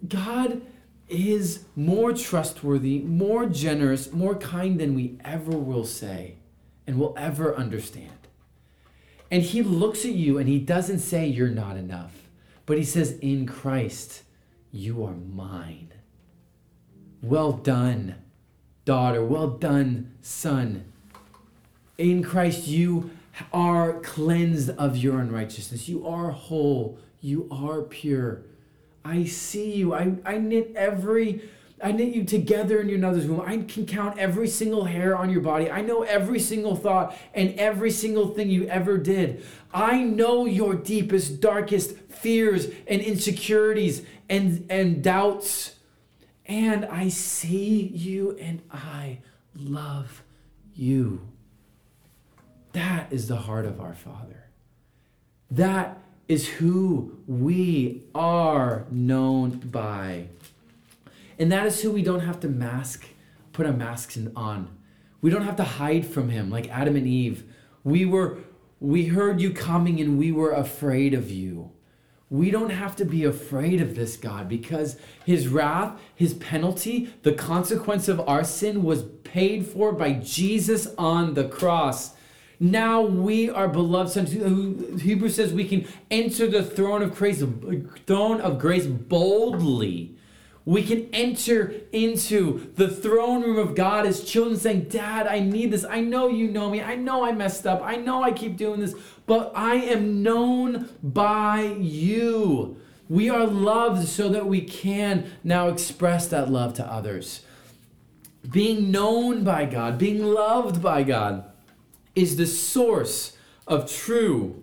God 0.07 0.62
is 1.09 1.64
more 1.75 2.12
trustworthy, 2.12 3.01
more 3.01 3.46
generous, 3.46 4.12
more 4.12 4.37
kind 4.37 4.79
than 4.79 4.94
we 4.94 5.18
ever 5.25 5.51
will 5.51 5.85
say 5.85 6.37
and 6.87 6.96
will 7.01 7.14
ever 7.18 7.57
understand. 7.57 8.22
And 9.33 9.42
he 9.42 9.62
looks 9.62 10.05
at 10.05 10.12
you 10.12 10.37
and 10.37 10.47
he 10.47 10.59
doesn't 10.59 10.99
say 10.99 11.27
you're 11.27 11.49
not 11.49 11.79
enough, 11.79 12.12
but 12.66 12.77
he 12.77 12.85
says, 12.85 13.18
In 13.23 13.47
Christ, 13.47 14.25
you 14.71 15.03
are 15.07 15.14
mine. 15.14 15.88
Well 17.23 17.53
done, 17.53 18.16
daughter. 18.85 19.25
Well 19.25 19.49
done, 19.49 20.12
son. 20.21 20.85
In 21.97 22.23
Christ, 22.23 22.68
you 22.68 23.11
are 23.55 23.95
cleansed 24.01 24.68
of 24.77 24.99
your 24.99 25.18
unrighteousness. 25.21 25.88
You 25.88 26.07
are 26.07 26.31
whole. 26.31 26.99
You 27.23 27.49
are 27.51 27.81
pure. 27.81 28.42
I 29.03 29.25
see 29.25 29.73
you. 29.77 29.95
I, 29.95 30.16
I 30.27 30.37
knit 30.37 30.75
every 30.77 31.49
I 31.83 31.90
knit 31.90 32.14
you 32.14 32.25
together 32.25 32.81
in 32.81 32.88
your 32.88 33.01
mother's 33.01 33.27
womb. 33.27 33.40
I 33.40 33.59
can 33.59 33.87
count 33.87 34.16
every 34.18 34.47
single 34.47 34.85
hair 34.85 35.16
on 35.16 35.31
your 35.31 35.40
body. 35.40 35.71
I 35.71 35.83
know 35.83 36.03
every 36.03 36.38
single 36.38 36.77
thought 36.77 37.16
and 37.35 37.59
every 37.59 37.90
single 37.90 38.29
thing 38.29 38.51
you 38.51 38.66
ever 38.68 38.99
did. 38.99 39.45
I 39.75 40.03
know 40.03 40.47
your 40.47 40.75
deepest, 40.75 41.40
darkest 41.40 41.97
fears 41.97 42.66
and 42.87 43.03
insecurities 43.03 44.03
and, 44.29 44.64
and 44.71 45.03
doubts. 45.03 45.77
And 46.47 46.85
I 46.85 47.09
see 47.09 47.83
you 47.83 48.37
and 48.38 48.62
I 48.71 49.18
love 49.57 50.23
you. 50.75 51.27
That 52.73 53.12
is 53.12 53.29
the 53.29 53.37
heart 53.37 53.66
of 53.66 53.81
our 53.81 53.95
Father. 53.95 54.45
That 55.51 55.99
is 56.29 56.49
who 56.49 57.18
we 57.27 58.05
are 58.14 58.87
known 58.90 59.51
by. 59.59 60.29
And 61.38 61.51
that 61.53 61.66
is 61.66 61.83
who 61.83 61.90
we 61.90 62.03
don't 62.03 62.21
have 62.21 62.40
to 62.40 62.49
mask, 62.49 63.07
put 63.53 63.66
our 63.66 63.73
masks 63.73 64.18
on. 64.37 64.77
We 65.21 65.31
don't 65.31 65.42
have 65.42 65.57
to 65.57 65.64
hide 65.64 66.07
from 66.07 66.29
him 66.31 66.51
like 66.51 66.68
Adam 66.71 66.97
and 66.97 67.07
Eve. 67.07 67.45
We 67.85 68.05
were 68.05 68.38
we 68.81 69.07
heard 69.07 69.40
you 69.40 69.53
coming 69.53 70.01
and 70.01 70.18
we 70.18 70.33
were 70.33 70.51
afraid 70.51 71.14
of 71.14 71.31
you. 71.31 71.71
We 72.29 72.51
don't 72.51 72.71
have 72.71 72.97
to 72.97 73.05
be 73.05 73.25
afraid 73.25 73.81
of 73.81 73.95
this 73.95 74.16
God 74.16 74.49
because 74.49 74.97
his 75.25 75.47
wrath, 75.47 76.01
his 76.16 76.35
penalty, 76.35 77.14
the 77.23 77.33
consequence 77.33 78.09
of 78.09 78.21
our 78.21 78.42
sin 78.42 78.83
was 78.83 79.05
paid 79.23 79.66
for 79.66 79.92
by 79.92 80.14
Jesus 80.14 80.88
on 80.99 81.35
the 81.35 81.47
cross. 81.47 82.14
Now 82.59 83.03
we 83.03 83.51
are 83.51 83.68
beloved 83.68 84.11
sons. 84.11 84.33
Hebrews 85.03 85.37
says 85.37 85.53
we 85.53 85.68
can 85.68 85.87
enter 86.11 86.47
the 86.47 86.64
throne 86.64 87.03
of 87.03 87.14
grace, 87.14 87.45
throne 88.07 88.40
of 88.40 88.59
grace 88.59 88.87
boldly. 88.87 90.12
We 90.64 90.85
can 90.85 91.09
enter 91.12 91.75
into 91.90 92.70
the 92.77 92.88
throne 92.88 93.42
room 93.42 93.59
of 93.59 93.75
God 93.75 94.07
as 94.07 94.22
children 94.22 94.59
saying, 94.59 94.85
Dad, 94.85 95.27
I 95.27 95.40
need 95.40 95.72
this. 95.72 95.85
I 95.85 96.01
know 96.01 96.29
you 96.29 96.48
know 96.48 96.70
me. 96.70 96.81
I 96.81 96.94
know 96.94 97.25
I 97.25 97.33
messed 97.33 97.66
up. 97.66 97.83
I 97.83 97.96
know 97.96 98.22
I 98.22 98.31
keep 98.31 98.57
doing 98.57 98.79
this, 98.79 98.94
but 99.27 99.53
I 99.57 99.75
am 99.75 100.22
known 100.22 100.88
by 101.03 101.62
you. 101.62 102.77
We 103.09 103.29
are 103.29 103.46
loved 103.46 104.07
so 104.07 104.29
that 104.29 104.46
we 104.46 104.61
can 104.61 105.33
now 105.42 105.68
express 105.68 106.29
that 106.29 106.48
love 106.48 106.75
to 106.75 106.87
others. 106.87 107.42
Being 108.48 108.90
known 108.90 109.44
by 109.44 109.66
God, 109.66 109.98
being 109.98 110.22
loved 110.25 110.81
by 110.81 111.03
God 111.03 111.44
is 112.14 112.37
the 112.37 112.46
source 112.46 113.37
of 113.66 113.90
true 113.90 114.62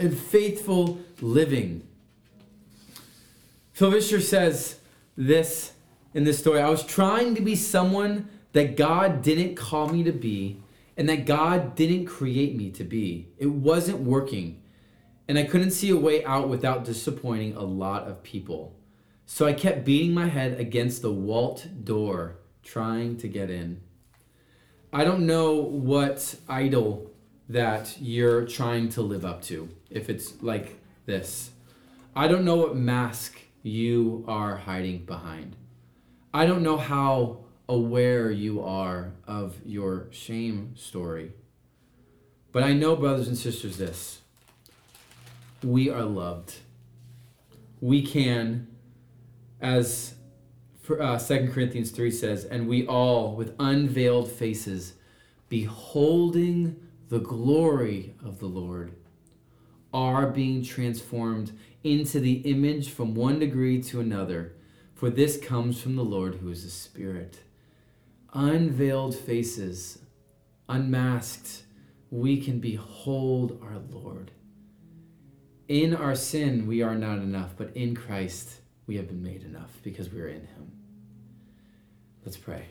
and 0.00 0.16
faithful 0.16 1.00
living. 1.20 1.86
Phil 3.72 3.90
Vischer 3.90 4.20
says 4.20 4.80
this 5.16 5.72
in 6.14 6.24
this 6.24 6.38
story 6.38 6.60
I 6.60 6.70
was 6.70 6.84
trying 6.84 7.34
to 7.34 7.42
be 7.42 7.54
someone 7.54 8.28
that 8.52 8.76
God 8.76 9.22
didn't 9.22 9.54
call 9.54 9.88
me 9.88 10.02
to 10.02 10.12
be 10.12 10.62
and 10.96 11.08
that 11.08 11.26
God 11.26 11.74
didn't 11.74 12.06
create 12.06 12.56
me 12.56 12.70
to 12.70 12.84
be. 12.84 13.28
It 13.36 13.48
wasn't 13.48 14.00
working. 14.00 14.62
And 15.28 15.38
I 15.38 15.44
couldn't 15.44 15.72
see 15.72 15.90
a 15.90 15.96
way 15.96 16.24
out 16.24 16.48
without 16.48 16.84
disappointing 16.84 17.54
a 17.54 17.62
lot 17.62 18.08
of 18.08 18.22
people. 18.22 18.74
So 19.26 19.44
I 19.44 19.52
kept 19.52 19.84
beating 19.84 20.14
my 20.14 20.26
head 20.26 20.58
against 20.58 21.02
the 21.02 21.12
Walt 21.12 21.66
door, 21.84 22.38
trying 22.62 23.16
to 23.18 23.28
get 23.28 23.50
in. 23.50 23.80
I 24.92 25.04
don't 25.04 25.26
know 25.26 25.56
what 25.56 26.36
idol 26.48 27.10
that 27.48 27.96
you're 28.00 28.46
trying 28.46 28.88
to 28.90 29.02
live 29.02 29.24
up 29.24 29.42
to, 29.42 29.68
if 29.90 30.08
it's 30.08 30.40
like 30.42 30.78
this. 31.04 31.50
I 32.14 32.28
don't 32.28 32.44
know 32.44 32.56
what 32.56 32.76
mask 32.76 33.38
you 33.66 34.24
are 34.28 34.56
hiding 34.56 35.04
behind. 35.04 35.56
I 36.32 36.46
don't 36.46 36.62
know 36.62 36.76
how 36.76 37.38
aware 37.68 38.30
you 38.30 38.62
are 38.62 39.12
of 39.26 39.56
your 39.64 40.06
shame 40.10 40.74
story. 40.76 41.32
But 42.52 42.62
I 42.62 42.72
know, 42.72 42.94
brothers 42.94 43.28
and 43.28 43.36
sisters, 43.36 43.76
this 43.76 44.20
we 45.62 45.90
are 45.90 46.04
loved. 46.04 46.54
We 47.80 48.02
can, 48.06 48.68
as 49.60 50.14
uh, 50.88 51.18
2 51.18 51.50
Corinthians 51.52 51.90
3 51.90 52.10
says, 52.10 52.44
and 52.44 52.68
we 52.68 52.86
all, 52.86 53.34
with 53.34 53.54
unveiled 53.58 54.30
faces, 54.30 54.94
beholding 55.48 56.76
the 57.08 57.18
glory 57.18 58.14
of 58.24 58.38
the 58.38 58.46
Lord, 58.46 58.92
are 59.92 60.26
being 60.26 60.62
transformed 60.62 61.52
into 61.86 62.18
the 62.18 62.38
image 62.50 62.90
from 62.90 63.14
one 63.14 63.38
degree 63.38 63.80
to 63.84 64.00
another, 64.00 64.56
for 64.94 65.08
this 65.08 65.38
comes 65.38 65.80
from 65.80 65.94
the 65.94 66.04
Lord 66.04 66.36
who 66.36 66.50
is 66.50 66.64
the 66.64 66.70
Spirit. 66.70 67.38
Unveiled 68.32 69.14
faces, 69.14 70.00
unmasked, 70.68 71.62
we 72.10 72.40
can 72.40 72.58
behold 72.58 73.60
our 73.62 73.78
Lord. 73.90 74.32
In 75.68 75.94
our 75.94 76.14
sin, 76.14 76.66
we 76.66 76.82
are 76.82 76.94
not 76.94 77.18
enough, 77.18 77.54
but 77.56 77.76
in 77.76 77.94
Christ, 77.94 78.60
we 78.86 78.96
have 78.96 79.08
been 79.08 79.22
made 79.22 79.42
enough 79.42 79.70
because 79.82 80.12
we 80.12 80.20
are 80.20 80.28
in 80.28 80.46
Him. 80.46 80.72
Let's 82.24 82.36
pray. 82.36 82.66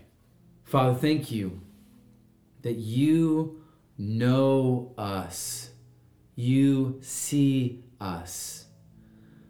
Father, 0.64 0.96
thank 0.98 1.32
you 1.32 1.62
that 2.64 2.76
you 2.76 3.62
know 3.98 4.94
us, 4.98 5.70
you 6.36 7.00
see 7.02 7.84
us. 8.02 8.65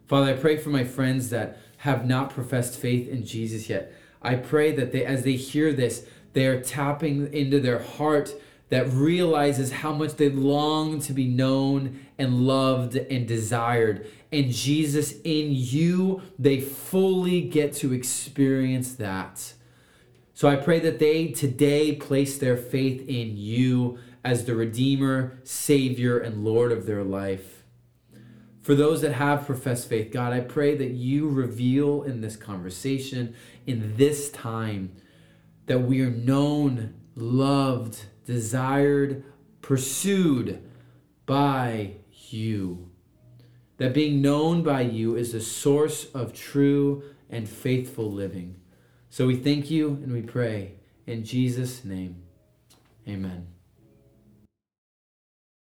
Father, 0.06 0.32
I 0.32 0.36
pray 0.36 0.56
for 0.56 0.70
my 0.70 0.84
friends 0.84 1.30
that 1.30 1.58
have 1.78 2.06
not 2.06 2.30
professed 2.30 2.78
faith 2.78 3.08
in 3.08 3.24
Jesus 3.24 3.68
yet. 3.68 3.92
I 4.22 4.36
pray 4.36 4.72
that 4.72 4.92
they, 4.92 5.04
as 5.04 5.24
they 5.24 5.36
hear 5.36 5.72
this, 5.72 6.06
they 6.32 6.46
are 6.46 6.60
tapping 6.60 7.32
into 7.32 7.60
their 7.60 7.80
heart 7.80 8.34
that 8.68 8.88
realizes 8.92 9.70
how 9.70 9.92
much 9.92 10.14
they 10.14 10.28
long 10.28 11.00
to 11.00 11.12
be 11.12 11.26
known 11.26 12.00
and 12.18 12.46
loved 12.46 12.96
and 12.96 13.26
desired. 13.26 14.06
And 14.32 14.50
Jesus, 14.50 15.14
in 15.24 15.50
you, 15.50 16.22
they 16.38 16.60
fully 16.60 17.42
get 17.42 17.72
to 17.74 17.92
experience 17.92 18.94
that. 18.94 19.52
So 20.34 20.48
I 20.48 20.56
pray 20.56 20.80
that 20.80 20.98
they 20.98 21.28
today 21.28 21.94
place 21.94 22.38
their 22.38 22.56
faith 22.56 23.08
in 23.08 23.36
you 23.36 23.98
as 24.24 24.44
the 24.44 24.54
Redeemer, 24.54 25.38
Savior, 25.44 26.18
and 26.18 26.44
Lord 26.44 26.72
of 26.72 26.86
their 26.86 27.04
life. 27.04 27.55
For 28.66 28.74
those 28.74 29.00
that 29.02 29.12
have 29.12 29.46
professed 29.46 29.88
faith, 29.88 30.10
God, 30.10 30.32
I 30.32 30.40
pray 30.40 30.76
that 30.76 30.90
you 30.90 31.28
reveal 31.28 32.02
in 32.02 32.20
this 32.20 32.34
conversation, 32.34 33.36
in 33.64 33.96
this 33.96 34.28
time, 34.28 34.90
that 35.66 35.82
we 35.82 36.02
are 36.02 36.10
known, 36.10 36.94
loved, 37.14 38.06
desired, 38.24 39.22
pursued 39.62 40.68
by 41.26 41.92
you. 42.10 42.90
That 43.76 43.94
being 43.94 44.20
known 44.20 44.64
by 44.64 44.80
you 44.80 45.14
is 45.14 45.30
the 45.30 45.40
source 45.40 46.06
of 46.12 46.32
true 46.32 47.04
and 47.30 47.48
faithful 47.48 48.10
living. 48.10 48.56
So 49.10 49.28
we 49.28 49.36
thank 49.36 49.70
you 49.70 49.90
and 49.90 50.12
we 50.12 50.22
pray 50.22 50.72
in 51.06 51.22
Jesus' 51.22 51.84
name. 51.84 52.16
Amen. 53.06 53.46